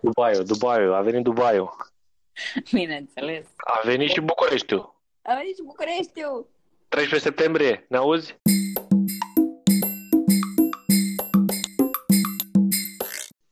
Dubaiul, 0.00 0.44
Dubaiul, 0.44 0.92
a 0.92 1.00
venit 1.00 1.22
Dubaiul. 1.22 1.76
Bineînțeles. 2.72 3.46
A 3.56 3.80
venit 3.84 4.10
și 4.10 4.20
Bucureștiul. 4.20 4.94
A 5.22 5.34
venit 5.34 5.56
și 5.56 5.62
Bucureștiul. 5.62 6.48
13 6.88 7.28
septembrie, 7.28 7.86
ne 7.88 7.96
auzi? 7.96 8.36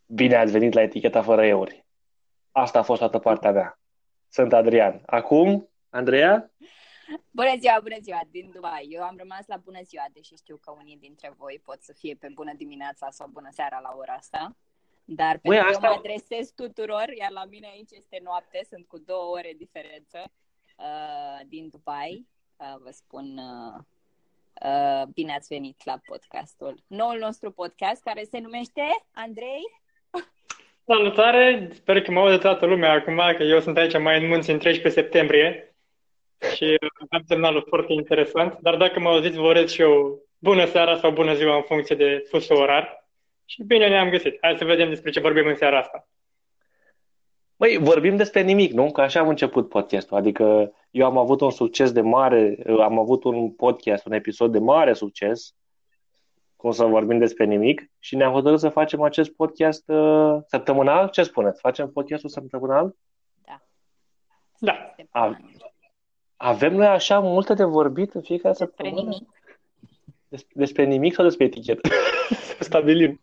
Bine 0.07 0.37
ați 0.37 0.53
venit 0.53 0.73
la 0.73 0.83
eticheta 0.83 1.23
fără 1.23 1.45
euri. 1.45 1.87
Asta 2.53 2.79
a 2.79 2.83
fost 2.83 2.99
toată 2.99 3.19
partea 3.19 3.53
mea. 3.53 3.81
Sunt 4.29 4.53
Adrian. 4.53 5.03
Acum, 5.07 5.69
Andreea? 5.91 6.53
Bună 7.31 7.55
ziua, 7.59 7.79
bună 7.83 7.97
ziua, 8.01 8.21
din 8.31 8.51
Dubai. 8.55 8.87
Eu 8.91 9.03
am 9.03 9.15
rămas 9.19 9.47
la 9.47 9.57
bună 9.57 9.81
ziua, 9.83 10.05
deși 10.13 10.35
știu 10.35 10.57
că 10.57 10.71
unii 10.71 10.97
dintre 11.01 11.35
voi 11.37 11.61
pot 11.65 11.83
să 11.83 11.93
fie 11.93 12.15
pe 12.15 12.29
bună 12.35 12.53
dimineața 12.57 13.11
sau 13.11 13.29
bună 13.29 13.49
seara 13.53 13.79
la 13.81 13.95
ora 13.99 14.13
asta. 14.13 14.57
Dar 15.11 15.39
pentru 15.39 15.63
că 15.63 15.69
asta... 15.69 15.87
eu 15.87 15.93
mă 15.93 15.99
adresez 15.99 16.53
tuturor, 16.55 17.07
iar 17.19 17.31
la 17.31 17.45
mine 17.45 17.69
aici 17.73 17.91
este 17.91 18.21
noapte, 18.23 18.61
sunt 18.71 18.87
cu 18.87 18.99
două 18.99 19.37
ore 19.37 19.53
diferență 19.57 20.19
uh, 20.77 21.41
din 21.47 21.69
Dubai. 21.69 22.27
Uh, 22.57 22.75
vă 22.83 22.91
spun 22.91 23.27
uh, 23.39 23.79
uh, 24.65 25.03
bine 25.15 25.35
ați 25.35 25.49
venit 25.49 25.85
la 25.85 26.01
podcastul. 26.07 26.75
Noul 26.87 27.19
nostru 27.19 27.51
podcast 27.51 28.03
care 28.03 28.23
se 28.31 28.39
numește 28.39 28.83
Andrei? 29.15 29.65
Salutare! 30.87 31.69
Sper 31.73 32.03
că 32.03 32.11
mă 32.11 32.21
aude 32.21 32.39
toată 32.39 32.67
lumea 32.67 32.93
acum, 32.93 33.23
că 33.37 33.43
eu 33.43 33.61
sunt 33.61 33.77
aici 33.77 33.99
mai 33.99 34.23
în 34.23 34.29
munți 34.29 34.51
în 34.51 34.59
13 34.59 35.01
septembrie 35.01 35.75
și 36.55 36.77
am 37.11 37.23
semnalul 37.27 37.65
foarte 37.69 37.93
interesant. 37.93 38.59
Dar 38.61 38.77
dacă 38.77 39.01
mă 39.01 39.09
auziți, 39.09 39.37
vă 39.37 39.47
urez 39.47 39.71
și 39.71 39.81
eu 39.81 40.23
bună 40.39 40.67
seara 40.67 40.97
sau 40.97 41.11
bună 41.11 41.35
ziua 41.35 41.57
în 41.57 41.63
funcție 41.63 41.97
de 41.97 42.25
fusul 42.29 42.57
orar. 42.57 42.98
Și 43.51 43.63
bine 43.63 43.89
ne-am 43.89 44.11
găsit. 44.11 44.39
Hai 44.41 44.57
să 44.59 44.65
vedem 44.65 44.89
despre 44.89 45.11
ce 45.11 45.21
vorbim 45.21 45.47
în 45.47 45.57
seara 45.57 45.79
asta. 45.79 46.09
Băi, 47.57 47.79
vorbim 47.81 48.17
despre 48.17 48.43
nimic, 48.43 48.73
nu? 48.73 48.91
Că 48.91 49.01
așa 49.01 49.21
am 49.21 49.29
început 49.29 49.69
podcastul. 49.69 50.17
Adică 50.17 50.73
eu 50.91 51.07
am 51.07 51.19
avut 51.19 51.41
un 51.41 51.51
succes 51.51 51.93
de 51.93 52.01
mare, 52.01 52.59
am 52.67 52.99
avut 52.99 53.25
un 53.25 53.51
podcast, 53.51 54.07
un 54.07 54.13
episod 54.13 54.53
de 54.53 54.59
mare 54.59 54.93
succes, 54.93 55.55
cum 56.57 56.71
să 56.71 56.85
vorbim 56.85 57.19
despre 57.19 57.45
nimic, 57.45 57.91
și 57.99 58.17
ne-am 58.17 58.33
hotărât 58.33 58.59
să 58.59 58.69
facem 58.69 59.03
acest 59.03 59.31
podcast 59.31 59.89
uh, 59.89 60.37
săptămânal. 60.47 61.09
Ce 61.09 61.23
spuneți? 61.23 61.61
Facem 61.61 61.91
podcastul 61.91 62.31
săptămânal? 62.31 62.95
Da. 63.45 63.63
Da. 64.59 64.95
A, 65.11 65.39
avem 66.37 66.75
noi 66.75 66.87
așa 66.87 67.19
multe 67.19 67.55
de 67.55 67.65
vorbit 67.65 68.15
în 68.15 68.23
fiecare 68.23 68.55
despre 68.59 68.67
săptămână? 68.67 69.11
Nimic. 69.11 69.29
Despre, 70.29 70.53
despre 70.55 70.85
nimic 70.85 71.15
sau 71.15 71.25
despre 71.25 71.45
etichetă? 71.45 71.89
Stabilim. 72.61 73.21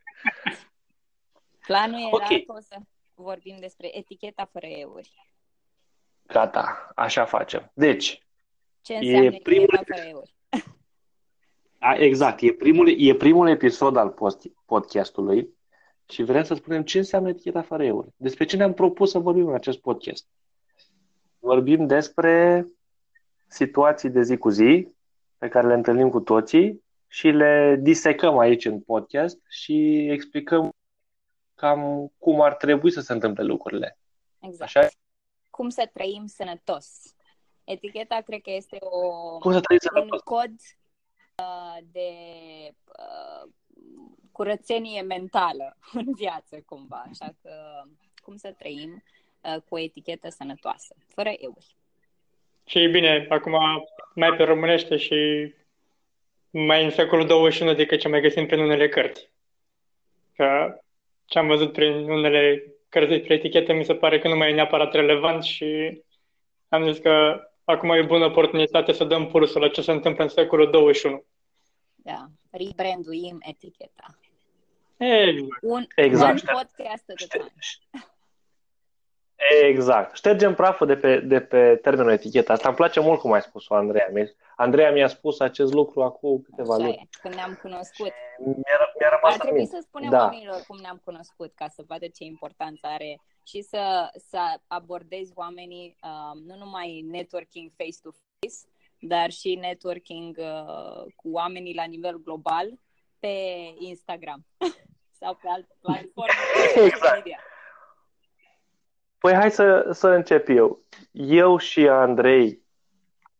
Planul 1.65 1.99
era 1.99 2.09
Ok. 2.11 2.27
că 2.45 2.53
o 2.57 2.59
să 2.59 2.75
vorbim 3.13 3.55
despre 3.59 3.97
eticheta 3.97 4.49
fără 4.51 4.65
euri. 4.65 5.31
Gata, 6.27 6.91
așa 6.95 7.25
facem. 7.25 7.71
Deci, 7.73 8.23
Ce 8.81 8.93
înseamnă 8.95 9.25
eticheta 9.25 9.43
primul- 9.49 9.67
fără 9.87 10.01
euri? 10.07 10.35
a, 11.79 11.93
exact, 11.95 12.41
e 12.41 12.51
primul, 12.53 12.93
e 12.99 13.15
primul 13.15 13.47
episod 13.47 13.95
al 13.97 14.09
post, 14.09 14.47
podcastului 14.65 15.49
și 16.09 16.23
vrem 16.23 16.43
să 16.43 16.53
spunem 16.53 16.83
ce 16.83 16.97
înseamnă 16.97 17.29
eticheta 17.29 17.61
fără 17.61 17.83
euri. 17.83 18.07
Despre 18.15 18.45
ce 18.45 18.55
ne-am 18.57 18.73
propus 18.73 19.11
să 19.11 19.19
vorbim 19.19 19.47
în 19.47 19.53
acest 19.53 19.79
podcast. 19.79 20.27
Vorbim 21.39 21.85
despre 21.87 22.67
situații 23.47 24.09
de 24.09 24.21
zi 24.21 24.37
cu 24.37 24.49
zi 24.49 24.87
pe 25.37 25.47
care 25.47 25.67
le 25.67 25.73
întâlnim 25.73 26.09
cu 26.09 26.19
toții 26.19 26.83
și 27.15 27.27
le 27.27 27.75
disecăm 27.79 28.37
aici 28.37 28.65
în 28.65 28.81
podcast 28.81 29.39
și 29.49 30.07
explicăm 30.09 30.69
cam 31.53 32.11
cum 32.17 32.41
ar 32.41 32.55
trebui 32.55 32.91
să 32.91 33.01
se 33.01 33.13
întâmple 33.13 33.43
lucrurile. 33.43 33.97
Exact. 34.39 34.75
Așa? 34.75 34.87
Cum 35.49 35.69
să 35.69 35.89
trăim 35.93 36.25
sănătos. 36.25 37.15
Eticheta 37.63 38.21
cred 38.25 38.41
că 38.41 38.51
este 38.51 38.77
o, 38.79 39.37
Cum 39.37 39.51
să 39.51 39.59
trăim 39.59 39.79
un 39.83 39.99
sănătos? 39.99 40.21
cod 40.21 40.51
uh, 41.35 41.77
de 41.91 42.09
uh, 42.85 43.51
curățenie 44.31 45.01
mentală 45.01 45.77
în 45.93 46.13
viață, 46.13 46.61
cumva. 46.65 47.05
Așa 47.09 47.35
că 47.41 47.83
cum 48.23 48.35
să 48.35 48.55
trăim 48.57 49.03
uh, 49.41 49.61
cu 49.69 49.75
o 49.75 49.79
etichetă 49.79 50.29
sănătoasă, 50.29 50.95
fără 51.07 51.29
euri. 51.29 51.75
Și 52.65 52.87
bine, 52.87 53.27
acum 53.29 53.55
mai 54.15 54.35
pe 54.35 54.43
românește 54.43 54.97
și 54.97 55.53
mai 56.57 56.83
în 56.83 56.89
secolul 56.89 57.27
21 57.27 57.73
decât 57.73 57.99
ce 57.99 58.07
mai 58.07 58.21
găsim 58.21 58.45
prin 58.45 58.59
unele 58.59 58.89
cărți. 58.89 59.31
Că 60.35 60.79
ce 61.25 61.39
am 61.39 61.47
văzut 61.47 61.71
prin 61.71 61.93
unele 61.93 62.63
cărți 62.89 63.09
despre 63.09 63.33
etichete 63.33 63.73
mi 63.73 63.85
se 63.85 63.95
pare 63.95 64.19
că 64.19 64.27
nu 64.27 64.35
mai 64.35 64.49
e 64.49 64.53
neapărat 64.53 64.93
relevant 64.93 65.43
și 65.43 66.01
am 66.69 66.91
zis 66.91 67.01
că 67.01 67.41
acum 67.63 67.89
e 67.89 68.01
bună 68.01 68.25
oportunitate 68.25 68.91
să 68.91 69.03
dăm 69.03 69.27
pulsul 69.27 69.61
la 69.61 69.69
ce 69.69 69.81
se 69.81 69.91
întâmplă 69.91 70.23
în 70.23 70.29
secolul 70.29 70.71
21. 70.71 71.23
Da. 71.95 72.25
Rebranduim 72.51 73.37
eticheta. 73.39 74.17
Exact. 74.97 75.59
Un, 75.61 75.85
Exact. 75.95 76.41
un 76.41 76.53
podcast 76.53 77.09
at 77.09 77.21
a 77.31 77.37
time. 77.37 77.53
Exact. 79.67 80.15
Ștergem 80.15 80.55
praful 80.55 80.87
de 80.87 80.95
pe, 80.95 81.19
de 81.19 81.39
pe 81.39 81.75
termenul 81.75 82.11
etichetă. 82.11 82.51
Asta 82.51 82.67
îmi 82.67 82.77
place 82.77 82.99
mult 82.99 83.19
cum 83.19 83.31
ai 83.31 83.41
spus-o, 83.41 83.75
Andreea. 83.75 84.09
Mi- 84.13 84.35
Andreea 84.55 84.91
mi-a 84.91 85.07
spus 85.07 85.39
acest 85.39 85.73
lucru 85.73 86.03
acum 86.03 86.41
câteva 86.41 86.73
Așa 86.73 86.83
luni. 86.83 86.95
e, 87.11 87.17
când 87.21 87.33
ne-am 87.33 87.57
cunoscut. 87.61 88.11
Mi-a, 88.37 88.93
mi-a 88.99 89.09
rămas 89.09 89.33
Ar 89.33 89.39
trebui 89.39 89.59
în 89.59 89.65
să 89.65 89.79
spunem 89.81 90.09
Da. 90.09 90.17
oamenilor 90.19 90.63
cum 90.67 90.77
ne-am 90.81 91.01
cunoscut, 91.03 91.51
ca 91.55 91.67
să 91.67 91.83
vadă 91.87 92.07
ce 92.07 92.23
importanță 92.23 92.87
are 92.87 93.21
și 93.43 93.61
să, 93.61 94.09
să 94.15 94.39
abordezi 94.67 95.31
oamenii 95.35 95.97
um, 96.03 96.43
nu 96.45 96.55
numai 96.57 97.05
networking 97.11 97.71
face-to-face, 97.77 98.59
dar 98.99 99.29
și 99.31 99.55
networking 99.55 100.37
uh, 100.37 101.13
cu 101.15 101.29
oamenii 101.31 101.75
la 101.75 101.83
nivel 101.83 102.21
global 102.23 102.69
pe 103.19 103.33
Instagram 103.79 104.45
sau 105.19 105.35
pe 105.41 105.47
alte 105.47 105.75
platforme. 105.81 106.33
Exact. 106.85 107.15
media. 107.15 107.39
Păi 109.17 109.33
hai 109.33 109.51
să, 109.51 109.89
să 109.91 110.07
încep 110.07 110.47
eu. 110.49 110.79
Eu 111.11 111.57
și 111.57 111.87
Andrei 111.87 112.64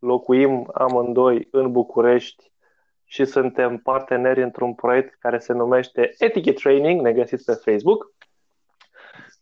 locuim 0.06 0.70
amândoi 0.74 1.48
în 1.52 1.72
București 1.72 2.52
și 3.06 3.26
suntem 3.26 3.78
parteneri 3.78 4.42
într-un 4.42 4.74
proiect 4.74 5.16
care 5.20 5.40
se 5.40 5.54
numește 5.54 6.14
Etiquette 6.18 6.62
Training, 6.62 7.02
ne 7.02 7.14
găsiți 7.14 7.46
pe 7.46 7.72
Facebook. 7.72 8.14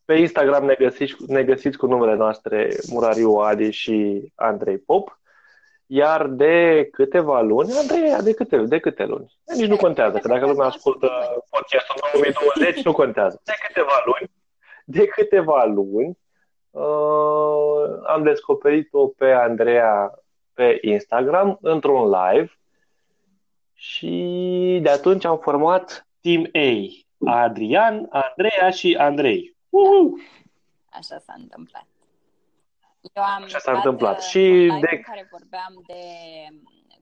Pe 0.06 0.13
Instagram 0.13 0.66
ne 0.66 0.75
găsiți, 0.79 1.16
ne 1.28 1.44
găsiți 1.44 1.78
cu 1.78 1.85
numele 1.85 2.16
noastre 2.16 2.69
Murariu 2.90 3.31
Adi 3.31 3.69
și 3.69 4.31
Andrei 4.35 4.78
Pop. 4.78 5.18
Iar 5.85 6.28
de 6.28 6.88
câteva 6.91 7.41
luni, 7.41 7.72
Andrei, 7.74 8.24
de 8.24 8.34
câte, 8.34 8.57
de 8.57 8.80
câte 8.80 9.06
luni? 9.06 9.38
Nici 9.56 9.68
nu 9.68 9.75
contează, 9.75 10.18
că 10.18 10.28
dacă 10.28 10.45
lumea 10.45 10.66
ascultă 10.66 11.07
podcastul 11.50 11.95
în 12.13 12.19
2020, 12.19 12.84
nu 12.84 12.91
contează. 12.91 13.41
De 13.44 13.53
câteva 13.68 14.03
luni, 14.06 14.31
de 14.85 15.06
câteva 15.06 15.63
luni, 15.66 16.18
uh, 16.72 18.07
am 18.07 18.24
descoperit-o 18.24 19.07
pe 19.07 19.25
Andreea 19.25 20.22
pe 20.53 20.77
Instagram 20.81 21.57
într-un 21.61 22.09
live 22.09 22.57
și 23.73 24.09
de 24.81 24.89
atunci 24.89 25.25
am 25.25 25.37
format 25.39 26.07
Team 26.21 26.49
A. 26.53 26.87
Adrian, 27.43 28.07
Andreea 28.09 28.69
și 28.69 28.95
Andrei. 28.99 29.55
Uhu! 29.69 30.19
Așa 30.89 31.17
s-a 31.19 31.33
întâmplat. 31.37 31.85
Eu 33.13 33.23
am 33.23 33.43
Așa 33.43 33.57
s-a 33.59 33.71
intrat, 33.71 33.75
întâmplat. 33.75 34.17
uh, 34.17 34.23
Și 34.23 34.39
în 34.47 34.75
live 34.75 34.79
de- 34.89 34.95
în 34.95 35.01
care 35.01 35.27
vorbeam 35.31 35.83
de 35.87 36.01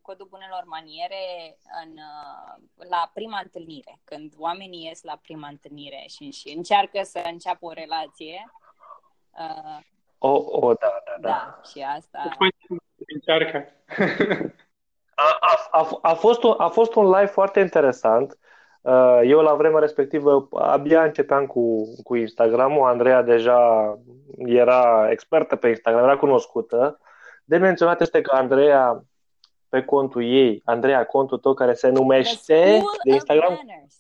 codul 0.02 0.28
bunelor 0.30 0.64
maniere 0.66 1.58
în, 1.84 1.92
uh, 1.92 2.88
la 2.90 3.12
prima 3.14 3.40
întâlnire, 3.44 4.00
când 4.04 4.34
oamenii 4.38 4.86
ies 4.86 5.02
la 5.04 5.20
prima 5.22 5.48
întâlnire 5.48 6.04
și, 6.10 6.32
și 6.32 6.54
încearcă 6.56 7.02
să 7.04 7.22
înceapă 7.32 7.66
o 7.66 7.72
relație. 7.72 8.52
Uh, 9.32 9.80
O, 10.18 10.44
o, 10.46 10.74
da, 10.74 11.02
da, 11.06 11.16
da. 11.22 11.30
da, 11.30 11.62
și 11.72 11.80
asta. 11.96 12.38
Încearcă. 13.06 13.68
A, 15.16 15.38
a, 15.40 15.80
a, 15.80 16.00
a, 16.02 16.14
fost 16.14 16.44
un, 16.44 16.56
a 16.58 16.68
fost 16.68 16.96
un 16.96 17.06
live 17.06 17.26
foarte 17.26 17.60
interesant. 17.60 18.38
Uh, 18.82 19.20
Eu 19.24 19.40
la 19.40 19.54
vremea 19.54 19.80
respectivă 19.80 20.48
abia 20.52 21.04
începeam 21.04 21.46
cu, 21.46 21.84
cu 22.04 22.16
Instagram-ul. 22.16 22.88
Andreea 22.88 23.22
deja 23.22 23.60
era 24.38 25.08
expertă 25.12 25.56
pe 25.56 25.68
Instagram, 25.68 26.04
era 26.04 26.18
cunoscută. 26.18 27.00
De 27.44 27.58
menționat 27.58 28.02
este 28.02 28.22
că 28.22 28.36
Andreea 28.36 29.04
pe 29.70 29.84
contul 29.84 30.24
ei, 30.24 30.62
Andreea, 30.66 31.06
contul 31.06 31.38
tău 31.38 31.54
care 31.54 31.74
se 31.74 31.88
The 31.88 31.98
numește 31.98 32.66
School 32.66 33.00
de 33.04 33.14
Instagram 33.14 33.52
of 33.52 33.60
Manners. 33.66 33.96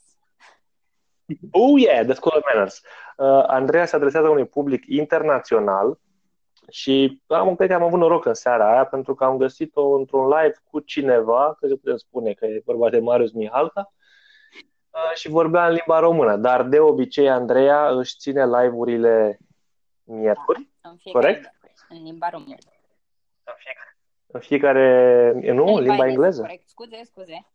Oh, 1.51 1.81
yeah, 1.81 2.05
The 2.05 2.13
School 2.13 2.35
of 2.37 2.43
Manners. 2.53 2.81
Uh, 3.17 3.43
Andreea 3.47 3.85
se 3.85 3.95
adresează 3.95 4.27
unui 4.27 4.45
public 4.45 4.83
internațional 4.87 5.99
și 6.69 7.21
am, 7.27 7.55
cred 7.55 7.69
că 7.69 7.75
am 7.75 7.83
avut 7.83 7.99
noroc 7.99 8.25
în 8.25 8.33
seara 8.33 8.71
aia 8.71 8.85
pentru 8.85 9.15
că 9.15 9.23
am 9.23 9.37
găsit-o 9.37 9.95
într-un 9.95 10.27
live 10.27 10.55
cu 10.69 10.79
cineva, 10.79 11.55
cred 11.57 11.69
că 11.69 11.75
putem 11.75 11.97
spune 11.97 12.33
că 12.33 12.45
e 12.45 12.61
vorba 12.65 12.89
de 12.89 12.99
Marius 12.99 13.31
Mihalca, 13.31 13.93
uh, 14.89 15.15
și 15.15 15.29
vorbea 15.29 15.67
în 15.67 15.73
limba 15.73 15.99
română, 15.99 16.35
dar 16.35 16.63
de 16.63 16.79
obicei 16.79 17.29
Andreea 17.29 17.89
își 17.89 18.17
ține 18.17 18.45
live-urile 18.45 19.39
miercuri, 20.03 20.69
da, 20.81 20.89
în 20.89 21.11
corect? 21.11 21.51
În 21.89 22.03
limba 22.03 22.29
română. 22.29 22.55
În 23.43 23.53
fiecare, 23.57 23.97
în 24.27 24.39
fiecare 24.39 25.31
nu, 25.53 25.65
în 25.65 25.79
limba, 25.79 25.79
limba 25.79 26.07
engleză. 26.07 26.41
Corect, 26.41 26.69
scuze, 26.69 27.01
scuze. 27.03 27.47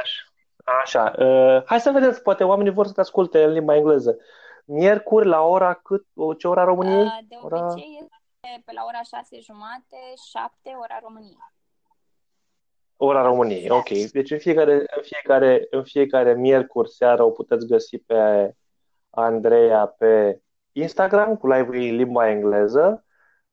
Așa. 0.00 0.24
Așa. 0.82 1.12
Uh, 1.18 1.62
hai 1.64 1.80
să 1.80 1.90
vedem, 1.90 2.18
poate 2.22 2.44
oamenii 2.44 2.72
vor 2.72 2.86
să 2.86 2.92
te 2.92 3.00
asculte 3.00 3.44
în 3.44 3.52
limba 3.52 3.74
engleză. 3.74 4.18
Miercuri 4.64 5.26
la 5.26 5.42
ora 5.42 5.74
cât? 5.74 6.06
Ce 6.38 6.48
ora 6.48 6.64
României? 6.64 7.04
Uh, 7.04 7.18
de 7.28 7.36
obicei 7.40 7.98
ora... 7.98 8.05
este 8.46 8.62
pe 8.64 8.72
la 8.72 8.84
ora 8.86 9.02
șase 9.02 9.40
jumate, 9.40 10.00
șapte 10.30 10.70
ora 10.80 10.98
României. 11.02 11.54
Ora 12.96 13.22
României, 13.22 13.70
ok. 13.70 13.88
Deci 13.88 14.30
în 14.30 14.38
fiecare, 14.38 14.72
în 14.72 15.02
fiecare, 15.02 15.66
în 15.70 15.84
fiecare 15.84 16.34
miercuri 16.34 16.90
seara 16.90 17.24
o 17.24 17.30
puteți 17.30 17.66
găsi 17.66 17.98
pe 17.98 18.54
Andreea 19.10 19.86
pe 19.86 20.40
Instagram 20.72 21.36
cu 21.36 21.46
live 21.46 21.76
în 21.76 21.96
limba 21.96 22.28
engleză. 22.30 23.04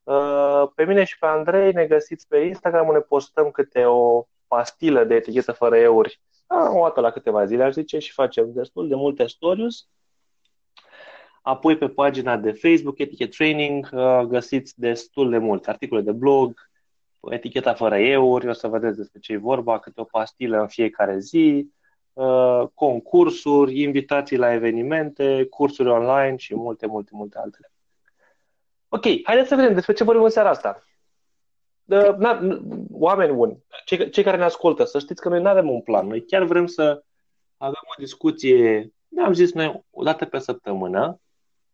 Uh, 0.04 0.64
pe 0.76 0.86
mine 0.86 1.04
și 1.04 1.18
pe 1.18 1.26
Andrei 1.26 1.72
ne 1.72 1.86
găsiți 1.86 2.28
pe 2.28 2.38
Instagram, 2.38 2.92
ne 2.92 3.00
postăm 3.00 3.52
câte 3.52 3.86
o 3.86 4.26
pastilă 4.48 5.04
de 5.04 5.16
etichetă 5.16 5.52
fără 5.52 5.78
euri 5.78 6.22
o 6.48 6.84
dată 6.84 7.02
la 7.02 7.12
câteva 7.12 7.46
zile, 7.46 7.64
aș 7.64 7.74
zice, 7.74 8.00
și 8.00 8.12
facem 8.12 8.52
destul 8.54 8.88
de 8.88 8.96
multe 8.96 9.26
stories. 9.26 9.88
Apoi 11.46 11.78
pe 11.78 11.88
pagina 11.88 12.38
de 12.38 12.52
Facebook, 12.52 13.00
Etiquette 13.00 13.36
Training, 13.36 13.90
uh, 13.92 14.20
găsiți 14.20 14.80
destul 14.80 15.30
de 15.30 15.38
multe 15.38 15.70
articole 15.70 16.02
de 16.02 16.12
blog, 16.12 16.70
eticheta 17.32 17.74
fără 17.74 17.98
euri, 17.98 18.48
o 18.48 18.54
să 18.54 18.68
vedeți 18.68 18.98
despre 18.98 19.20
ce 19.20 19.34
e 19.34 19.38
vorba, 19.38 19.80
câte 19.80 20.02
o 20.02 20.04
pastilă 20.04 20.60
în 20.60 20.68
fiecare 20.68 21.20
zi, 21.20 21.72
uh, 22.14 22.64
concursuri, 22.74 23.82
invitații 23.82 24.38
la 24.38 24.54
evenimente, 24.54 25.48
cursuri 25.50 25.90
online 25.90 26.36
și 26.36 26.56
multe, 26.56 26.86
multe, 26.86 27.10
multe 27.14 27.38
altele. 27.38 27.72
Ok, 28.90 29.04
haideți 29.24 29.50
să 29.50 29.56
vedem 29.56 29.74
despre 29.74 29.94
ce 29.94 30.04
vorbim 30.04 30.24
în 30.24 30.30
seara 30.30 30.50
asta. 30.50 30.84
De, 31.84 32.16
na, 32.18 32.40
oameni 32.92 33.34
buni, 33.34 33.64
cei, 33.86 34.10
cei 34.10 34.24
care 34.24 34.38
ne 34.38 34.44
ascultă, 34.44 34.84
să 34.84 35.00
știți 35.00 35.22
că 35.22 35.30
noi 35.30 35.42
nu 35.42 35.50
avem 35.50 35.70
un 35.70 35.82
plan. 35.82 36.08
Noi 36.08 36.26
chiar 36.26 36.44
vrem 36.44 36.66
să 36.66 37.04
avem 37.58 37.82
o 37.98 38.02
discuție, 38.02 38.94
ne-am 39.08 39.34
zis 39.34 39.54
noi, 39.54 39.84
o 39.92 40.04
dată 40.04 40.26
pe 40.26 40.40
săptămână 40.40 41.18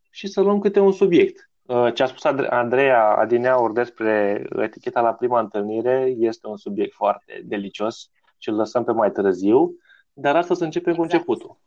și 0.10 0.28
să 0.28 0.42
luăm 0.42 0.60
câte 0.60 0.80
un 0.80 0.92
subiect. 0.92 1.50
Uh, 1.70 1.94
ce 1.94 2.04
a 2.04 2.06
spus 2.06 2.24
Andreea 2.50 3.16
Adineaur 3.16 3.72
despre 3.72 4.46
eticheta 4.62 5.02
la 5.02 5.14
prima 5.14 5.40
întâlnire 5.40 6.14
este 6.18 6.48
un 6.48 6.58
subiect 6.58 6.94
foarte 6.94 7.42
delicios 7.44 8.10
și 8.38 8.50
îl 8.50 8.56
lăsăm 8.56 8.84
pe 8.84 8.92
mai 8.92 9.12
târziu, 9.12 9.76
dar 10.14 10.36
asta 10.36 10.54
să 10.54 10.64
începem 10.64 10.92
exact. 10.92 11.10
cu 11.10 11.16
începutul. 11.16 11.60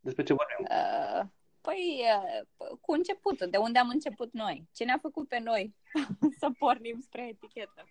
Despre 0.00 0.22
ce 0.22 0.34
vorbim? 0.34 0.66
Uh, 0.70 1.26
păi, 1.60 2.02
uh, 2.56 2.78
cu 2.80 2.92
începutul, 2.92 3.46
de 3.50 3.56
unde 3.56 3.78
am 3.78 3.88
început 3.88 4.32
noi. 4.32 4.68
Ce 4.72 4.84
ne-a 4.84 4.98
făcut 5.02 5.28
pe 5.28 5.38
noi 5.38 5.74
să 6.40 6.48
pornim 6.58 7.00
spre 7.00 7.28
etichetă? 7.28 7.84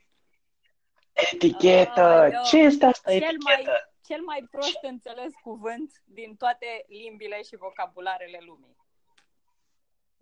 Etichetă! 1.34 2.30
Uh, 2.32 2.42
Ce 2.50 2.58
este 2.58 2.86
asta, 2.86 3.12
cel 3.12 3.22
etichetă? 3.22 3.70
Mai, 3.70 3.92
cel 4.06 4.22
mai 4.22 4.48
prost 4.52 4.80
înțeles 4.82 5.34
cuvânt 5.44 5.92
din 6.06 6.36
toate 6.36 6.86
limbile 6.88 7.42
și 7.42 7.56
vocabularele 7.56 8.40
lumii. 8.46 8.76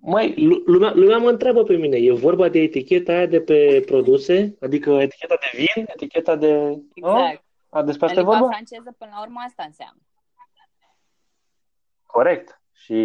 Mai, 0.07 0.47
lumea, 0.65 0.91
lumea 0.93 1.17
mă 1.17 1.29
întreabă 1.29 1.63
pe 1.63 1.75
mine, 1.75 1.97
e 1.97 2.13
vorba 2.13 2.49
de 2.49 2.59
eticheta 2.59 3.11
aia 3.11 3.25
de 3.25 3.41
pe 3.41 3.83
produse? 3.85 4.57
Adică 4.61 4.91
eticheta 4.91 5.35
de 5.39 5.57
vin, 5.57 5.85
eticheta 5.87 6.35
de... 6.35 6.81
Exact. 6.93 7.43
A, 7.69 7.83
despre 7.83 8.05
asta 8.05 8.19
e 8.19 8.23
vorba? 8.23 8.47
franceză, 8.47 8.95
până 8.97 9.11
la 9.13 9.21
urmă, 9.21 9.39
asta 9.47 9.63
înseamnă. 9.63 10.01
Corect. 12.05 12.61
Și 12.71 12.95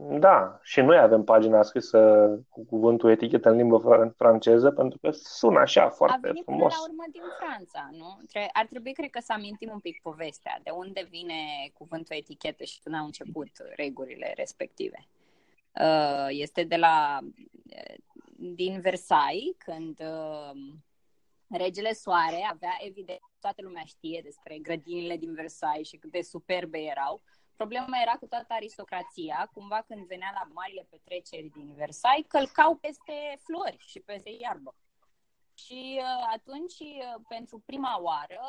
da, 0.00 0.58
și 0.62 0.80
noi 0.80 0.98
avem 0.98 1.24
pagina 1.24 1.62
scrisă 1.62 2.28
cu 2.48 2.64
cuvântul 2.64 3.10
etichetă 3.10 3.48
în 3.48 3.56
limbă 3.56 4.12
franceză 4.16 4.70
pentru 4.70 4.98
că 4.98 5.10
sună 5.10 5.58
așa 5.58 5.88
foarte 5.88 6.16
A 6.16 6.20
venit 6.20 6.44
frumos. 6.44 6.72
la 6.72 6.82
urmă 6.82 7.04
din 7.12 7.22
Franța, 7.38 7.88
nu? 7.92 8.18
Ar 8.52 8.66
trebui, 8.66 8.92
cred 8.92 9.10
că, 9.10 9.20
să 9.20 9.32
amintim 9.32 9.70
un 9.72 9.78
pic 9.78 10.00
povestea, 10.02 10.60
de 10.62 10.70
unde 10.70 11.06
vine 11.10 11.70
cuvântul 11.72 12.16
etichetă 12.16 12.64
și 12.64 12.80
când 12.82 12.94
au 12.94 13.04
început 13.04 13.50
regulile 13.76 14.32
respective. 14.36 15.08
Uh, 15.80 16.26
este 16.28 16.64
de 16.64 16.76
la 16.76 17.18
din 18.38 18.80
Versailles, 18.80 19.54
când 19.58 20.00
uh, 20.00 20.50
regele 21.48 21.92
Soare 21.92 22.48
avea, 22.50 22.76
evident, 22.78 23.20
toată 23.40 23.62
lumea 23.62 23.84
știe 23.84 24.20
despre 24.24 24.58
grădinile 24.58 25.16
din 25.16 25.34
Versailles 25.34 25.88
și 25.88 25.96
cât 25.96 26.10
de 26.10 26.22
superbe 26.22 26.78
erau, 26.78 27.22
Problema 27.62 28.00
era 28.02 28.16
că 28.18 28.26
toată 28.26 28.52
aristocrația, 28.52 29.50
cumva 29.52 29.84
când 29.88 30.06
venea 30.06 30.30
la 30.34 30.48
marile 30.52 30.86
petreceri 30.90 31.48
din 31.48 31.74
Versailles, 31.74 32.26
călcau 32.28 32.76
peste 32.76 33.38
flori 33.44 33.76
și 33.78 34.00
peste 34.00 34.30
iarbă. 34.40 34.74
Și 35.54 36.00
uh, 36.00 36.28
atunci, 36.34 36.78
uh, 36.78 37.20
pentru 37.28 37.62
prima 37.66 38.00
oară, 38.00 38.40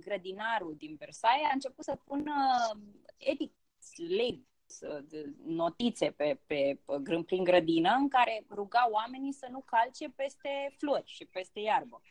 grădinarul 0.00 0.74
din 0.76 0.96
Versailles 0.96 1.46
a 1.48 1.52
început 1.52 1.84
să 1.84 1.98
pună 2.04 2.34
edicts, 3.16 3.96
legi, 3.96 4.46
notițe 5.46 6.10
pe, 6.10 6.38
pe, 6.46 6.78
pe, 6.84 7.22
prin 7.26 7.44
grădină 7.44 7.96
în 7.98 8.08
care 8.08 8.44
ruga 8.50 8.88
oamenii 8.90 9.32
să 9.32 9.46
nu 9.50 9.62
calce 9.66 10.12
peste 10.16 10.74
flori 10.78 11.02
și 11.06 11.24
peste 11.24 11.60
iarbă. 11.60 12.02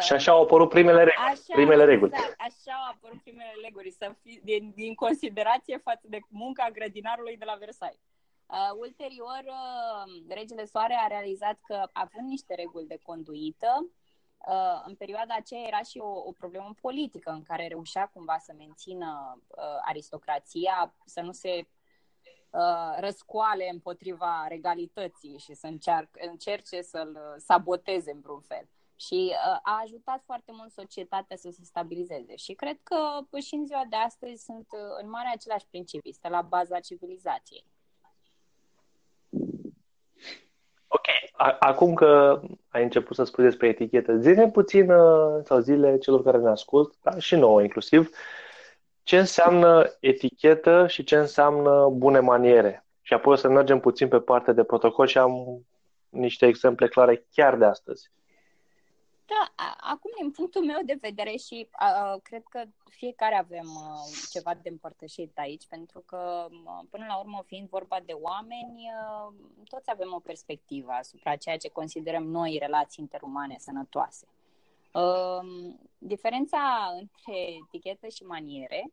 Și 0.00 0.12
așa 0.12 0.32
au 0.32 0.42
apărut 0.42 0.68
primele 0.68 0.98
reguli. 0.98 1.26
Așa, 1.30 1.52
primele 1.52 1.84
reguli. 1.84 2.12
Exact, 2.14 2.34
așa 2.38 2.72
au 2.72 2.92
apărut 2.94 3.22
primele 3.22 3.52
reguli, 3.62 3.90
să 3.90 4.14
fi, 4.22 4.40
din, 4.44 4.72
din 4.74 4.94
considerație 4.94 5.78
față 5.78 6.06
de 6.08 6.18
munca 6.28 6.68
grădinarului 6.72 7.36
de 7.36 7.44
la 7.44 7.54
Versailles. 7.58 8.00
Uh, 8.46 8.70
ulterior, 8.78 9.42
uh, 9.46 10.22
regele 10.28 10.64
Soare 10.64 10.96
a 11.04 11.06
realizat 11.06 11.58
că, 11.66 11.88
având 11.92 12.28
niște 12.28 12.54
reguli 12.54 12.86
de 12.86 12.98
conduită, 13.02 13.72
uh, 13.80 13.99
în 14.84 14.94
perioada 14.94 15.34
aceea 15.34 15.66
era 15.66 15.82
și 15.82 15.98
o, 15.98 16.08
o 16.08 16.32
problemă 16.32 16.74
politică 16.80 17.30
în 17.30 17.42
care 17.42 17.66
reușea 17.66 18.10
cumva 18.12 18.38
să 18.38 18.52
mențină 18.56 19.40
uh, 19.46 19.64
aristocrația, 19.84 20.94
să 21.04 21.20
nu 21.20 21.32
se 21.32 21.68
uh, 22.50 22.96
răscoale 22.98 23.68
împotriva 23.72 24.46
regalității 24.48 25.38
și 25.38 25.54
să 25.54 25.66
încearcă, 25.66 26.20
încerce 26.28 26.82
să-l 26.82 27.34
saboteze 27.38 28.10
în 28.10 28.20
vreun 28.20 28.40
fel 28.40 28.68
și 29.00 29.32
uh, 29.32 29.58
a 29.62 29.80
ajutat 29.82 30.22
foarte 30.24 30.52
mult 30.52 30.72
societatea 30.72 31.36
să 31.36 31.50
se 31.50 31.64
stabilizeze. 31.64 32.36
Și 32.36 32.52
cred 32.54 32.78
că 32.82 33.20
și 33.40 33.54
în 33.54 33.66
ziua 33.66 33.84
de 33.88 33.96
astăzi 33.96 34.44
sunt 34.44 34.66
uh, 34.70 34.80
în 35.02 35.10
mare 35.10 35.28
același 35.34 35.66
principii, 35.66 36.12
stă 36.12 36.28
la 36.28 36.42
baza 36.42 36.80
civilizației. 36.80 37.66
Ok, 40.88 41.06
acum 41.58 41.94
că 41.94 42.40
ai 42.68 42.82
început 42.82 43.16
să 43.16 43.24
spui 43.24 43.44
despre 43.44 43.68
etichetă, 43.68 44.16
zine 44.16 44.48
puțin 44.48 44.90
uh, 44.90 45.40
sau 45.44 45.58
zile 45.58 45.98
celor 45.98 46.22
care 46.22 46.38
ne 46.38 46.48
ascult, 46.48 46.94
da, 47.02 47.18
și 47.18 47.36
nouă 47.36 47.62
inclusiv, 47.62 48.10
ce 49.02 49.18
înseamnă 49.18 49.96
etichetă 50.00 50.86
și 50.86 51.04
ce 51.04 51.16
înseamnă 51.16 51.88
bune 51.92 52.18
maniere. 52.20 52.84
Și 53.02 53.12
apoi 53.12 53.32
o 53.32 53.36
să 53.36 53.48
mergem 53.48 53.80
puțin 53.80 54.08
pe 54.08 54.20
partea 54.20 54.52
de 54.52 54.64
protocol 54.64 55.06
și 55.06 55.18
am 55.18 55.64
niște 56.08 56.46
exemple 56.46 56.88
clare 56.88 57.26
chiar 57.32 57.56
de 57.56 57.64
astăzi. 57.64 58.10
Da, 59.30 59.52
acum, 59.80 60.10
din 60.20 60.30
punctul 60.30 60.64
meu 60.64 60.80
de 60.84 60.98
vedere 61.00 61.36
și 61.36 61.68
uh, 61.80 62.20
cred 62.22 62.42
că 62.42 62.64
fiecare 62.88 63.34
avem 63.34 63.66
uh, 63.66 64.28
ceva 64.30 64.54
de 64.54 64.68
împărtășit 64.68 65.38
aici, 65.38 65.66
pentru 65.66 66.00
că, 66.06 66.46
uh, 66.50 66.80
până 66.90 67.04
la 67.08 67.18
urmă, 67.18 67.42
fiind 67.46 67.68
vorba 67.68 68.00
de 68.04 68.12
oameni, 68.12 68.90
uh, 69.28 69.34
toți 69.68 69.90
avem 69.90 70.12
o 70.12 70.18
perspectivă 70.18 70.92
asupra 70.92 71.36
ceea 71.36 71.56
ce 71.56 71.68
considerăm 71.68 72.24
noi 72.24 72.58
relații 72.60 73.02
interumane 73.02 73.56
sănătoase. 73.58 74.26
Uh, 74.92 75.74
diferența 75.98 76.92
între 77.00 77.36
etichetă 77.64 78.08
și 78.08 78.22
maniere 78.22 78.92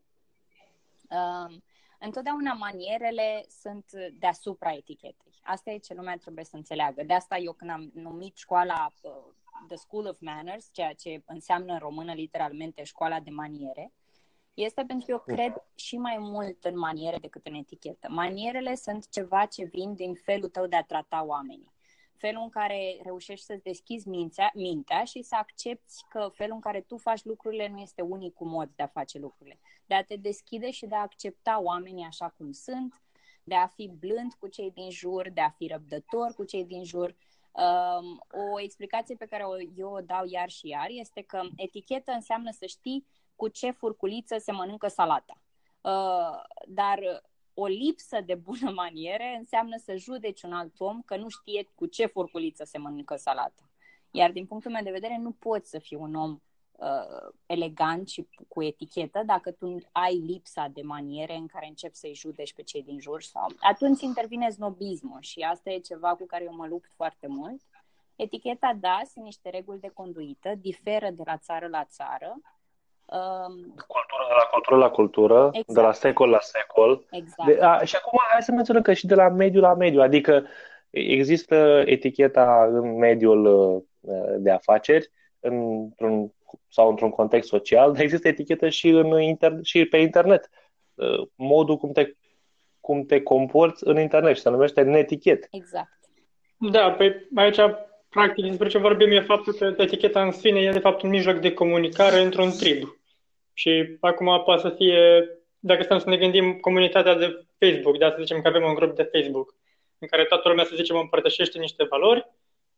uh, 1.09 1.55
întotdeauna 1.99 2.53
manierele 2.53 3.45
sunt 3.61 3.85
deasupra 4.13 4.73
etichetei. 4.73 5.39
Asta 5.43 5.71
e 5.71 5.77
ce 5.77 5.93
lumea 5.93 6.17
trebuie 6.17 6.43
să 6.43 6.55
înțeleagă. 6.55 7.03
De 7.03 7.13
asta 7.13 7.37
eu 7.37 7.53
când 7.53 7.71
am 7.71 7.91
numit 7.93 8.37
școala 8.37 8.93
uh, 9.01 9.11
The 9.67 9.75
School 9.75 10.07
of 10.07 10.19
Manners, 10.19 10.69
ceea 10.71 10.93
ce 10.93 11.21
înseamnă 11.25 11.73
în 11.73 11.79
română 11.79 12.13
literalmente 12.13 12.83
școala 12.83 13.19
de 13.19 13.29
maniere, 13.29 13.93
este 14.53 14.83
pentru 14.87 15.05
că 15.05 15.11
eu 15.11 15.35
cred 15.35 15.63
și 15.75 15.97
mai 15.97 16.17
mult 16.19 16.63
în 16.63 16.77
maniere 16.77 17.17
decât 17.17 17.45
în 17.45 17.53
etichetă. 17.53 18.07
Manierele 18.09 18.75
sunt 18.75 19.09
ceva 19.09 19.45
ce 19.45 19.63
vin 19.63 19.93
din 19.93 20.13
felul 20.13 20.49
tău 20.49 20.67
de 20.67 20.75
a 20.75 20.83
trata 20.83 21.23
oamenii. 21.23 21.71
Felul 22.17 22.41
în 22.41 22.49
care 22.49 22.99
reușești 23.03 23.45
să-ți 23.45 23.63
deschizi 23.63 24.07
mintea, 24.07 24.51
mintea 24.53 25.03
și 25.03 25.21
să 25.21 25.35
accepti 25.35 25.93
că 26.09 26.29
felul 26.33 26.53
în 26.53 26.61
care 26.61 26.81
tu 26.81 26.97
faci 26.97 27.23
lucrurile 27.23 27.67
nu 27.67 27.77
este 27.77 28.01
unicul 28.01 28.47
mod 28.47 28.69
de 28.75 28.83
a 28.83 28.87
face 28.87 29.19
lucrurile. 29.19 29.59
De 29.85 29.93
a 29.93 30.03
te 30.03 30.15
deschide 30.15 30.71
și 30.71 30.85
de 30.85 30.95
a 30.95 31.01
accepta 31.01 31.61
oamenii 31.61 32.05
așa 32.05 32.33
cum 32.37 32.51
sunt, 32.51 33.01
de 33.43 33.55
a 33.55 33.67
fi 33.67 33.91
blând 33.99 34.33
cu 34.33 34.47
cei 34.47 34.71
din 34.71 34.89
jur, 34.89 35.29
de 35.29 35.41
a 35.41 35.49
fi 35.49 35.67
răbdător 35.67 36.33
cu 36.33 36.43
cei 36.43 36.65
din 36.65 36.83
jur 36.83 37.15
Um, 37.57 38.25
o 38.51 38.59
explicație 38.59 39.15
pe 39.15 39.25
care 39.25 39.43
eu 39.75 39.91
o 39.91 40.01
dau 40.01 40.25
iar 40.25 40.49
și 40.49 40.67
iar 40.67 40.87
este 40.89 41.21
că 41.21 41.41
etichetă 41.55 42.11
înseamnă 42.11 42.51
să 42.51 42.65
știi 42.65 43.07
cu 43.35 43.47
ce 43.47 43.71
furculiță 43.71 44.37
se 44.37 44.51
mănâncă 44.51 44.87
salata. 44.87 45.41
uh, 45.81 46.43
dar 46.67 47.23
o 47.53 47.65
lipsă 47.65 48.21
de 48.21 48.35
bună 48.35 48.71
maniere 48.71 49.35
înseamnă 49.37 49.77
să 49.77 49.95
judeci 49.95 50.41
un 50.41 50.53
alt 50.53 50.79
om 50.79 51.01
că 51.01 51.15
nu 51.17 51.29
știe 51.29 51.71
cu 51.75 51.85
ce 51.85 52.05
furculiță 52.05 52.63
se 52.63 52.77
mănâncă 52.77 53.15
salată. 53.15 53.69
Iar 54.11 54.31
din 54.31 54.45
punctul 54.45 54.71
meu 54.71 54.83
de 54.83 54.91
vedere 54.91 55.17
nu 55.17 55.31
poți 55.31 55.69
să 55.69 55.79
fii 55.79 55.97
un 55.97 56.15
om 56.15 56.41
uh, 56.77 57.29
elegant 57.45 58.07
și 58.07 58.27
cu 58.47 58.63
etichetă 58.63 59.21
dacă 59.25 59.51
tu 59.51 59.77
ai 59.91 60.15
lipsa 60.15 60.67
de 60.73 60.81
maniere 60.81 61.35
în 61.35 61.47
care 61.47 61.67
începi 61.67 61.95
să-i 61.95 62.15
judeci 62.15 62.53
pe 62.53 62.61
cei 62.61 62.83
din 62.83 62.99
jur 62.99 63.21
sau 63.21 63.47
atunci 63.59 64.01
intervine 64.01 64.49
snobismul 64.49 65.21
și 65.21 65.39
asta 65.39 65.69
e 65.69 65.79
ceva 65.79 66.15
cu 66.15 66.25
care 66.25 66.43
eu 66.43 66.55
mă 66.55 66.67
lupt 66.67 66.91
foarte 66.95 67.27
mult. 67.27 67.61
Eticheta, 68.15 68.77
da, 68.79 68.99
sunt 69.11 69.25
niște 69.25 69.49
reguli 69.49 69.79
de 69.79 69.91
conduită, 69.93 70.53
diferă 70.61 71.09
de 71.09 71.23
la 71.25 71.37
țară 71.37 71.67
la 71.67 71.83
țară, 71.83 72.37
Um, 73.07 73.73
cultură 73.87 74.23
de 74.27 74.33
la 74.37 74.47
cultură 74.51 74.77
la 74.77 74.89
cultură, 74.89 75.49
exact. 75.53 75.73
de 75.73 75.81
la 75.81 75.93
secol 75.93 76.29
la 76.29 76.39
secol. 76.39 77.05
Exact. 77.11 77.49
De, 77.49 77.59
a, 77.61 77.83
și 77.83 77.95
acum 77.95 78.19
hai 78.31 78.41
să 78.41 78.51
menționăm 78.51 78.81
că 78.81 78.93
și 78.93 79.05
de 79.05 79.15
la 79.15 79.29
mediu 79.29 79.61
la 79.61 79.73
mediu, 79.73 80.01
adică 80.01 80.45
există 80.89 81.83
eticheta 81.85 82.67
în 82.71 82.97
mediul 82.97 83.45
uh, 83.45 84.35
de 84.37 84.51
afaceri, 84.51 85.11
într-un, 85.39 86.33
sau 86.69 86.89
într-un 86.89 87.09
context 87.09 87.49
social, 87.49 87.91
dar 87.93 88.01
există 88.01 88.27
etichetă 88.27 88.69
și, 88.69 88.87
în 88.87 89.21
inter, 89.21 89.59
și 89.63 89.85
pe 89.85 89.97
internet. 89.97 90.49
Uh, 90.93 91.27
modul 91.35 91.77
cum 91.77 91.91
te, 91.91 92.15
cum 92.79 93.05
te 93.05 93.21
comporți 93.21 93.87
în 93.87 93.99
internet 93.99 94.35
și 94.35 94.41
se 94.41 94.49
numește 94.49 94.81
netichet. 94.81 95.47
Exact. 95.51 95.99
Da, 96.57 96.91
pe 96.91 97.27
aici 97.35 97.59
practic 98.09 98.45
despre 98.45 98.67
ce 98.67 98.77
vorbim 98.77 99.11
e 99.11 99.21
faptul 99.21 99.53
că 99.53 99.73
eticheta 99.77 100.23
în 100.23 100.31
sine 100.31 100.59
e 100.59 100.71
de 100.71 100.79
fapt 100.79 101.01
un 101.01 101.09
mijloc 101.09 101.37
de 101.37 101.53
comunicare 101.53 102.19
într-un 102.19 102.49
trib. 102.49 102.97
Și 103.53 103.97
acum 103.99 104.41
poate 104.45 104.61
să 104.61 104.69
fie, 104.69 105.29
dacă 105.59 105.83
stăm 105.83 105.99
să 105.99 106.09
ne 106.09 106.17
gândim, 106.17 106.57
comunitatea 106.59 107.15
de 107.15 107.45
Facebook, 107.59 107.97
da, 107.97 108.09
să 108.09 108.17
zicem 108.19 108.41
că 108.41 108.47
avem 108.47 108.63
un 108.63 108.73
grup 108.73 108.95
de 108.95 109.09
Facebook 109.13 109.55
în 109.99 110.07
care 110.07 110.23
toată 110.23 110.49
lumea, 110.49 110.63
să 110.63 110.75
zicem, 110.75 110.97
împărtășește 110.97 111.59
niște 111.59 111.83
valori 111.89 112.27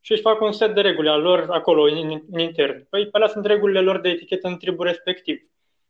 și 0.01 0.11
își 0.11 0.21
fac 0.21 0.41
un 0.41 0.51
set 0.51 0.73
de 0.75 0.81
reguli 0.81 1.09
al 1.09 1.21
lor 1.21 1.47
acolo, 1.49 1.81
în, 1.81 2.21
în 2.31 2.39
intern. 2.39 2.87
Păi, 2.89 3.03
pe 3.03 3.09
alea 3.11 3.27
sunt 3.27 3.45
regulile 3.45 3.81
lor 3.81 3.99
de 3.99 4.09
etichetă 4.09 4.47
în 4.47 4.57
tribul 4.57 4.85
respectiv. 4.85 5.41